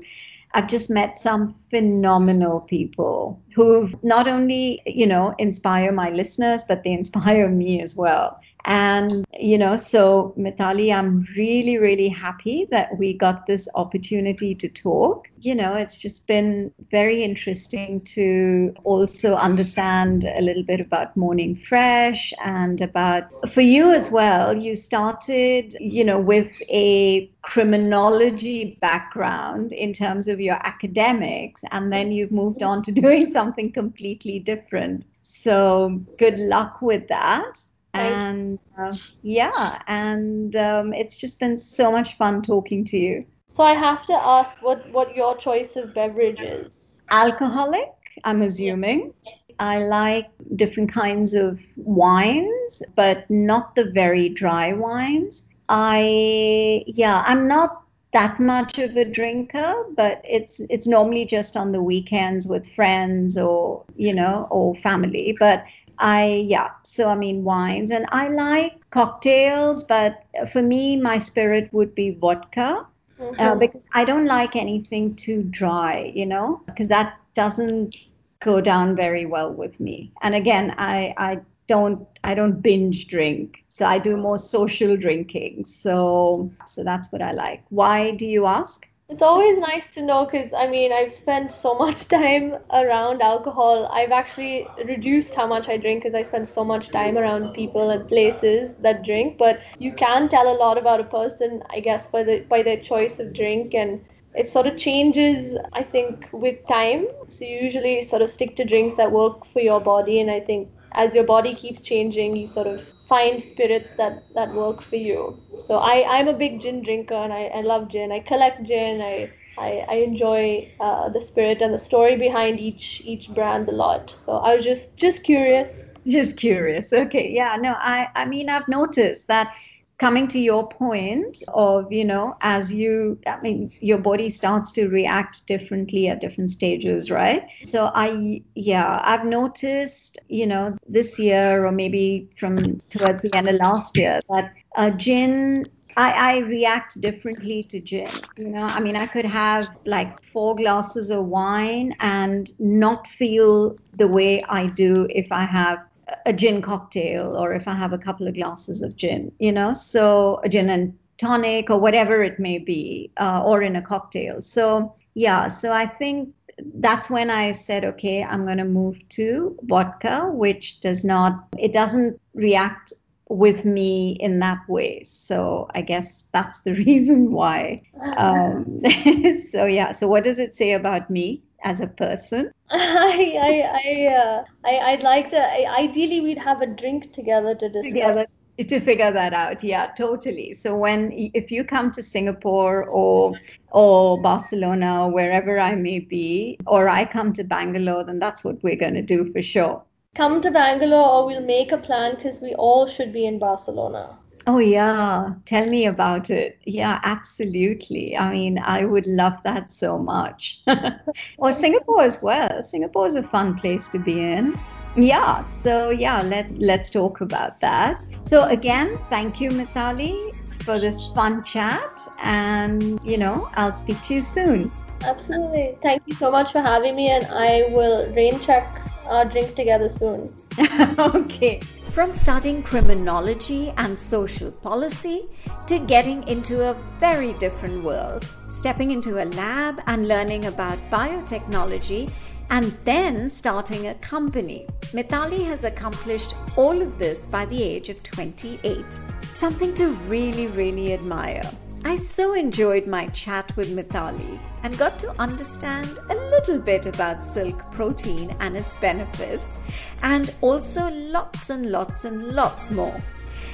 I've 0.55 0.67
just 0.67 0.89
met 0.89 1.19
some 1.19 1.53
phenomenal 1.69 2.61
people 2.61 3.39
who 3.53 3.91
not 4.01 4.27
only, 4.27 4.81
you 4.87 5.05
know, 5.05 5.35
inspire 5.37 5.91
my 5.91 6.09
listeners, 6.09 6.63
but 6.67 6.83
they 6.83 6.91
inspire 6.91 7.49
me 7.49 7.81
as 7.81 7.95
well. 7.95 8.39
And, 8.65 9.25
you 9.39 9.57
know, 9.57 9.75
so 9.77 10.33
Mithali, 10.37 10.93
I'm 10.93 11.25
really, 11.35 11.77
really 11.77 12.09
happy 12.09 12.67
that 12.71 12.97
we 12.97 13.13
got 13.13 13.47
this 13.47 13.67
opportunity 13.75 14.53
to 14.53 14.67
talk. 14.67 15.29
You 15.39 15.55
know, 15.55 15.75
it's 15.75 15.97
just 15.97 16.27
been 16.27 16.71
very 16.91 17.23
interesting 17.23 18.01
to 18.01 18.73
also 18.83 19.35
understand 19.35 20.25
a 20.25 20.41
little 20.41 20.63
bit 20.63 20.81
about 20.81 21.15
Morning 21.15 21.55
Fresh 21.55 22.33
and 22.43 22.81
about, 22.81 23.23
for 23.49 23.61
you 23.61 23.91
as 23.91 24.11
well, 24.11 24.55
you 24.55 24.75
started, 24.75 25.75
you 25.79 26.03
know, 26.03 26.19
with 26.19 26.51
a 26.69 27.31
criminology 27.43 28.77
background 28.81 29.71
in 29.71 29.93
terms 29.93 30.27
of 30.27 30.41
your 30.41 30.59
academics, 30.67 31.61
and 31.71 31.93
then 31.93 32.11
you've 32.11 32.31
moved 32.31 32.61
on 32.61 32.83
to 32.83 32.91
doing 33.03 33.25
something 33.25 33.71
completely 33.71 34.39
different. 34.39 35.05
So 35.23 36.01
good 36.17 36.37
luck 36.37 36.81
with 36.81 37.07
that 37.07 37.63
and 37.93 38.59
uh, 38.77 38.95
yeah 39.21 39.81
and 39.87 40.55
um, 40.55 40.93
it's 40.93 41.15
just 41.17 41.39
been 41.39 41.57
so 41.57 41.91
much 41.91 42.15
fun 42.17 42.41
talking 42.41 42.85
to 42.85 42.97
you. 42.97 43.21
So 43.49 43.63
i 43.63 43.73
have 43.73 44.05
to 44.05 44.13
ask 44.13 44.55
what 44.61 44.89
what 44.91 45.15
your 45.15 45.35
choice 45.37 45.75
of 45.75 45.93
beverage 45.93 46.41
is. 46.41 46.95
Alcoholic 47.09 47.91
i'm 48.23 48.41
assuming. 48.41 49.13
I 49.61 49.79
like 49.79 50.27
different 50.55 50.91
kinds 50.93 51.33
of 51.33 51.59
wines 51.75 52.81
but 52.95 53.29
not 53.29 53.75
the 53.75 53.85
very 53.85 54.29
dry 54.29 54.73
wines. 54.73 55.43
I 55.67 56.83
yeah 56.87 57.23
i'm 57.25 57.47
not 57.47 57.83
that 58.11 58.39
much 58.39 58.79
of 58.79 58.95
a 58.97 59.05
drinker 59.05 59.73
but 59.95 60.21
it's 60.23 60.61
it's 60.69 60.87
normally 60.87 61.25
just 61.25 61.55
on 61.55 61.71
the 61.71 61.81
weekends 61.81 62.47
with 62.47 62.67
friends 62.67 63.37
or 63.37 63.83
you 63.95 64.13
know 64.13 64.47
or 64.51 64.75
family. 64.75 65.35
But 65.39 65.63
I, 65.99 66.45
yeah, 66.47 66.69
so 66.83 67.09
I 67.09 67.15
mean, 67.15 67.43
wines, 67.43 67.91
and 67.91 68.05
I 68.11 68.29
like 68.29 68.89
cocktails, 68.89 69.83
but 69.83 70.23
for 70.51 70.61
me, 70.61 70.97
my 70.97 71.17
spirit 71.17 71.71
would 71.73 71.93
be 71.93 72.11
vodka. 72.11 72.85
Uh, 73.19 73.23
mm-hmm. 73.23 73.41
Uh, 73.41 73.55
because 73.55 73.85
I 73.93 74.05
don't 74.05 74.25
like 74.25 74.55
anything 74.55 75.13
too 75.15 75.43
dry, 75.43 76.11
you 76.15 76.25
know, 76.25 76.61
because 76.65 76.87
that 76.87 77.17
doesn't 77.33 77.95
go 78.39 78.61
down 78.61 78.95
very 78.95 79.25
well 79.25 79.51
with 79.51 79.77
me. 79.81 80.13
And 80.21 80.35
again, 80.35 80.73
I, 80.77 81.13
I 81.17 81.41
don't 81.69 82.05
I 82.23 82.33
don't 82.33 82.61
binge 82.61 83.07
drink. 83.07 83.63
So 83.69 83.85
I 83.85 83.99
do 83.99 84.17
more 84.17 84.37
social 84.37 84.97
drinking. 84.97 85.65
So 85.65 86.51
so 86.65 86.83
that's 86.83 87.11
what 87.11 87.21
I 87.21 87.31
like. 87.31 87.63
Why 87.69 88.11
do 88.11 88.25
you 88.25 88.45
ask? 88.45 88.87
It's 89.09 89.23
always 89.23 89.57
nice 89.57 89.93
to 89.95 90.01
know 90.01 90.23
because 90.25 90.53
I 90.53 90.67
mean, 90.67 90.93
I've 90.93 91.13
spent 91.13 91.51
so 91.51 91.73
much 91.83 92.07
time 92.07 92.57
around 92.71 93.21
alcohol. 93.21 93.87
I've 93.91 94.11
actually 94.11 94.67
reduced 94.85 95.35
how 95.35 95.47
much 95.47 95.67
I 95.67 95.77
drink 95.77 96.03
because 96.03 96.15
I 96.15 96.23
spend 96.23 96.47
so 96.47 96.63
much 96.63 96.91
time 96.91 97.17
around 97.17 97.53
people 97.53 97.89
and 97.89 98.07
places 98.07 98.77
that 98.77 99.03
drink. 99.03 99.37
But 99.37 99.59
you 99.79 99.91
can 99.93 100.29
tell 100.29 100.47
a 100.49 100.55
lot 100.57 100.77
about 100.77 101.01
a 101.01 101.03
person, 101.03 101.61
I 101.69 101.81
guess, 101.81 102.07
by 102.07 102.23
the 102.23 102.45
by 102.47 102.63
their 102.63 102.77
choice 102.77 103.19
of 103.19 103.33
drink 103.33 103.73
and 103.73 103.99
it 104.35 104.47
sort 104.47 104.67
of 104.67 104.77
changes 104.77 105.57
i 105.73 105.81
think 105.81 106.27
with 106.31 106.55
time 106.67 107.07
so 107.29 107.43
you 107.43 107.57
usually 107.63 107.99
sort 108.03 108.21
of 108.21 108.29
stick 108.29 108.55
to 108.55 108.63
drinks 108.63 108.95
that 108.95 109.11
work 109.11 109.43
for 109.43 109.59
your 109.59 109.79
body 109.81 110.19
and 110.21 110.29
i 110.29 110.39
think 110.39 110.69
as 110.91 111.15
your 111.15 111.23
body 111.23 111.55
keeps 111.55 111.81
changing 111.81 112.35
you 112.35 112.45
sort 112.45 112.67
of 112.67 112.85
find 113.09 113.41
spirits 113.43 113.93
that 113.95 114.23
that 114.35 114.53
work 114.53 114.81
for 114.81 114.95
you 114.97 115.21
so 115.57 115.77
i 115.77 115.95
i'm 116.17 116.27
a 116.27 116.33
big 116.33 116.59
gin 116.61 116.81
drinker 116.83 117.15
and 117.15 117.33
i, 117.33 117.43
I 117.59 117.61
love 117.61 117.89
gin 117.89 118.11
i 118.11 118.19
collect 118.19 118.63
gin 118.63 119.01
i 119.01 119.31
I, 119.57 119.85
I 119.89 119.95
enjoy 119.95 120.71
uh, 120.79 121.09
the 121.09 121.19
spirit 121.19 121.61
and 121.61 121.73
the 121.73 121.79
story 121.79 122.15
behind 122.15 122.61
each 122.61 123.01
each 123.03 123.27
brand 123.33 123.67
a 123.67 123.73
lot. 123.73 124.09
So 124.09 124.37
I 124.37 124.55
was 124.55 124.63
just 124.63 124.95
just 124.95 125.23
curious. 125.23 125.83
just 126.07 126.37
curious. 126.37 126.93
Okay, 126.93 127.29
yeah, 127.31 127.57
no, 127.59 127.73
I 127.77 128.07
I 128.15 128.25
mean 128.25 128.49
I've 128.49 128.67
noticed 128.67 129.27
that 129.27 129.53
coming 129.99 130.27
to 130.29 130.39
your 130.39 130.67
point 130.67 131.43
of 131.49 131.91
you 131.91 132.05
know 132.05 132.35
as 132.41 132.73
you 132.73 133.19
i 133.27 133.39
mean 133.41 133.71
your 133.81 133.97
body 133.97 134.29
starts 134.29 134.71
to 134.71 134.87
react 134.87 135.45
differently 135.45 136.07
at 136.07 136.21
different 136.21 136.49
stages 136.49 137.11
right 137.11 137.43
so 137.63 137.91
i 137.93 138.41
yeah 138.55 139.01
i've 139.03 139.25
noticed 139.25 140.17
you 140.29 140.47
know 140.47 140.75
this 140.87 141.19
year 141.19 141.65
or 141.65 141.71
maybe 141.71 142.29
from 142.37 142.79
towards 142.89 143.21
the 143.21 143.33
end 143.35 143.47
of 143.49 143.55
last 143.55 143.97
year 143.97 144.21
that 144.29 144.53
uh, 144.75 144.89
gin 144.91 145.65
I, 145.97 146.11
I 146.11 146.37
react 146.37 147.01
differently 147.01 147.63
to 147.63 147.81
gin. 147.81 148.07
You 148.37 148.47
know, 148.47 148.63
I 148.63 148.79
mean, 148.79 148.95
I 148.95 149.05
could 149.05 149.25
have 149.25 149.67
like 149.85 150.21
four 150.21 150.55
glasses 150.55 151.11
of 151.11 151.25
wine 151.25 151.93
and 151.99 152.49
not 152.57 153.05
feel 153.07 153.75
the 153.97 154.07
way 154.07 154.41
I 154.43 154.67
do 154.67 155.07
if 155.09 155.29
I 155.29 155.43
have 155.43 155.79
a 156.25 156.33
gin 156.33 156.61
cocktail 156.61 157.35
or 157.35 157.53
if 157.53 157.67
I 157.67 157.75
have 157.75 157.93
a 157.93 157.97
couple 157.97 158.27
of 158.27 158.35
glasses 158.35 158.81
of 158.81 158.95
gin, 158.95 159.31
you 159.39 159.51
know, 159.51 159.73
so 159.73 160.39
a 160.43 160.49
gin 160.49 160.69
and 160.69 160.97
tonic 161.17 161.69
or 161.69 161.77
whatever 161.77 162.23
it 162.23 162.39
may 162.39 162.57
be, 162.57 163.11
uh, 163.17 163.43
or 163.43 163.61
in 163.61 163.75
a 163.75 163.81
cocktail. 163.81 164.41
So, 164.41 164.95
yeah, 165.13 165.47
so 165.47 165.71
I 165.71 165.85
think 165.85 166.29
that's 166.75 167.09
when 167.09 167.29
I 167.29 167.51
said, 167.51 167.85
okay, 167.85 168.23
I'm 168.23 168.45
going 168.45 168.57
to 168.57 168.65
move 168.65 169.07
to 169.09 169.57
vodka, 169.63 170.29
which 170.33 170.81
does 170.81 171.03
not, 171.03 171.47
it 171.57 171.73
doesn't 171.73 172.19
react 172.33 172.93
with 173.29 173.63
me 173.63 174.17
in 174.19 174.39
that 174.39 174.67
way. 174.67 175.03
So 175.03 175.67
I 175.75 175.81
guess 175.81 176.23
that's 176.33 176.61
the 176.61 176.73
reason 176.85 177.31
why. 177.31 177.81
Um, 178.17 178.81
so, 179.49 179.65
yeah, 179.65 179.91
so 179.91 180.07
what 180.07 180.23
does 180.23 180.39
it 180.39 180.55
say 180.55 180.73
about 180.73 181.09
me? 181.09 181.43
As 181.63 181.81
a 181.81 181.87
person? 181.87 182.51
I 182.69 183.37
I 183.41 183.53
I, 183.85 184.15
uh, 184.15 184.43
I 184.65 184.91
I'd 184.91 185.03
like 185.03 185.29
to. 185.29 185.39
I, 185.39 185.81
ideally, 185.83 186.21
we'd 186.21 186.37
have 186.37 186.61
a 186.61 186.67
drink 186.67 187.11
together 187.13 187.55
to 187.55 187.69
discuss. 187.69 187.93
Together 187.93 188.25
to 188.67 188.79
figure 188.81 189.11
that 189.11 189.33
out 189.33 189.63
yeah 189.63 189.87
totally 189.97 190.51
so 190.53 190.75
when 190.75 191.11
if 191.33 191.49
you 191.49 191.63
come 191.63 191.89
to 191.89 192.03
singapore 192.03 192.83
or 192.85 193.33
or 193.71 194.21
barcelona 194.21 195.05
or 195.05 195.11
wherever 195.11 195.59
i 195.59 195.75
may 195.75 195.99
be 195.99 196.59
or 196.67 196.89
i 196.89 197.05
come 197.05 197.31
to 197.31 197.43
bangalore 197.43 198.03
then 198.03 198.19
that's 198.19 198.43
what 198.43 198.61
we're 198.61 198.75
going 198.75 198.93
to 198.93 199.01
do 199.01 199.31
for 199.31 199.41
sure 199.41 199.81
come 200.15 200.41
to 200.41 200.51
bangalore 200.51 201.09
or 201.09 201.25
we'll 201.25 201.45
make 201.45 201.71
a 201.71 201.77
plan 201.77 202.15
because 202.15 202.41
we 202.41 202.53
all 202.55 202.85
should 202.85 203.13
be 203.13 203.25
in 203.25 203.39
barcelona 203.39 204.17
Oh, 204.47 204.59
yeah. 204.59 205.33
Tell 205.45 205.65
me 205.67 205.85
about 205.85 206.29
it. 206.29 206.59
Yeah, 206.65 206.99
absolutely. 207.03 208.17
I 208.17 208.31
mean, 208.31 208.57
I 208.57 208.85
would 208.85 209.05
love 209.05 209.41
that 209.43 209.71
so 209.71 209.97
much. 209.97 210.61
or 211.37 211.51
Singapore 211.51 212.03
as 212.03 212.21
well. 212.21 212.63
Singapore 212.63 213.07
is 213.07 213.15
a 213.15 213.23
fun 213.23 213.57
place 213.59 213.89
to 213.89 213.99
be 213.99 214.19
in. 214.19 214.59
Yeah, 214.95 215.43
so 215.43 215.91
yeah, 215.91 216.21
let, 216.23 216.51
let's 216.57 216.89
talk 216.89 217.21
about 217.21 217.59
that. 217.59 218.03
So, 218.25 218.47
again, 218.47 218.97
thank 219.09 219.39
you, 219.39 219.49
Mithali, 219.49 220.35
for 220.63 220.79
this 220.79 221.05
fun 221.13 221.43
chat. 221.43 222.01
And, 222.21 222.99
you 223.03 223.17
know, 223.17 223.49
I'll 223.53 223.73
speak 223.73 224.01
to 224.03 224.15
you 224.15 224.21
soon. 224.21 224.71
Absolutely. 225.03 225.77
Thank 225.81 226.03
you 226.07 226.15
so 226.15 226.29
much 226.31 226.51
for 226.51 226.61
having 226.61 226.95
me, 226.95 227.09
and 227.09 227.25
I 227.27 227.67
will 227.69 228.11
rain 228.13 228.39
check 228.39 228.81
our 229.05 229.25
drink 229.25 229.55
together 229.55 229.89
soon. 229.89 230.33
okay. 230.99 231.61
From 231.91 232.11
studying 232.11 232.61
criminology 232.61 233.73
and 233.75 233.97
social 233.97 234.51
policy 234.51 235.27
to 235.65 235.79
getting 235.79 236.25
into 236.27 236.69
a 236.69 236.75
very 236.99 237.33
different 237.33 237.83
world, 237.83 238.27
stepping 238.47 238.91
into 238.91 239.21
a 239.21 239.25
lab 239.25 239.81
and 239.87 240.07
learning 240.07 240.45
about 240.45 240.77
biotechnology, 240.91 242.11
and 242.51 242.65
then 242.85 243.27
starting 243.27 243.87
a 243.87 243.95
company. 243.95 244.67
Mithali 244.93 245.43
has 245.45 245.63
accomplished 245.63 246.35
all 246.55 246.79
of 246.79 246.99
this 246.99 247.25
by 247.25 247.45
the 247.45 247.61
age 247.61 247.89
of 247.89 248.01
28. 248.03 248.85
Something 249.31 249.73
to 249.73 249.89
really, 250.07 250.45
really 250.47 250.93
admire. 250.93 251.49
I 251.85 251.95
so 251.95 252.33
enjoyed 252.33 252.87
my 252.87 253.07
chat 253.07 253.55
with 253.55 253.75
Mithali 253.75 254.39
and 254.63 254.77
got 254.77 254.99
to 254.99 255.19
understand 255.19 255.99
a 256.09 256.15
little 256.15 256.59
bit 256.59 256.85
about 256.85 257.25
silk 257.25 257.59
protein 257.71 258.35
and 258.39 258.57
its 258.57 258.73
benefits, 258.75 259.57
and 260.03 260.33
also 260.41 260.89
lots 260.91 261.49
and 261.49 261.71
lots 261.71 262.05
and 262.05 262.29
lots 262.29 262.69
more. 262.69 262.99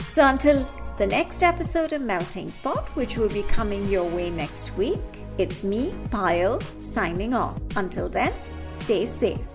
So, 0.09 0.25
until 0.25 0.67
the 0.97 1.07
next 1.07 1.43
episode 1.43 1.93
of 1.93 2.01
Melting 2.01 2.51
Pot, 2.63 2.87
which 2.95 3.17
will 3.17 3.29
be 3.29 3.43
coming 3.43 3.87
your 3.87 4.09
way 4.09 4.29
next 4.29 4.75
week, 4.75 4.99
it's 5.37 5.63
me, 5.63 5.93
Payal, 6.09 6.63
signing 6.81 7.33
off. 7.33 7.59
Until 7.75 8.09
then, 8.09 8.33
stay 8.71 9.05
safe. 9.05 9.54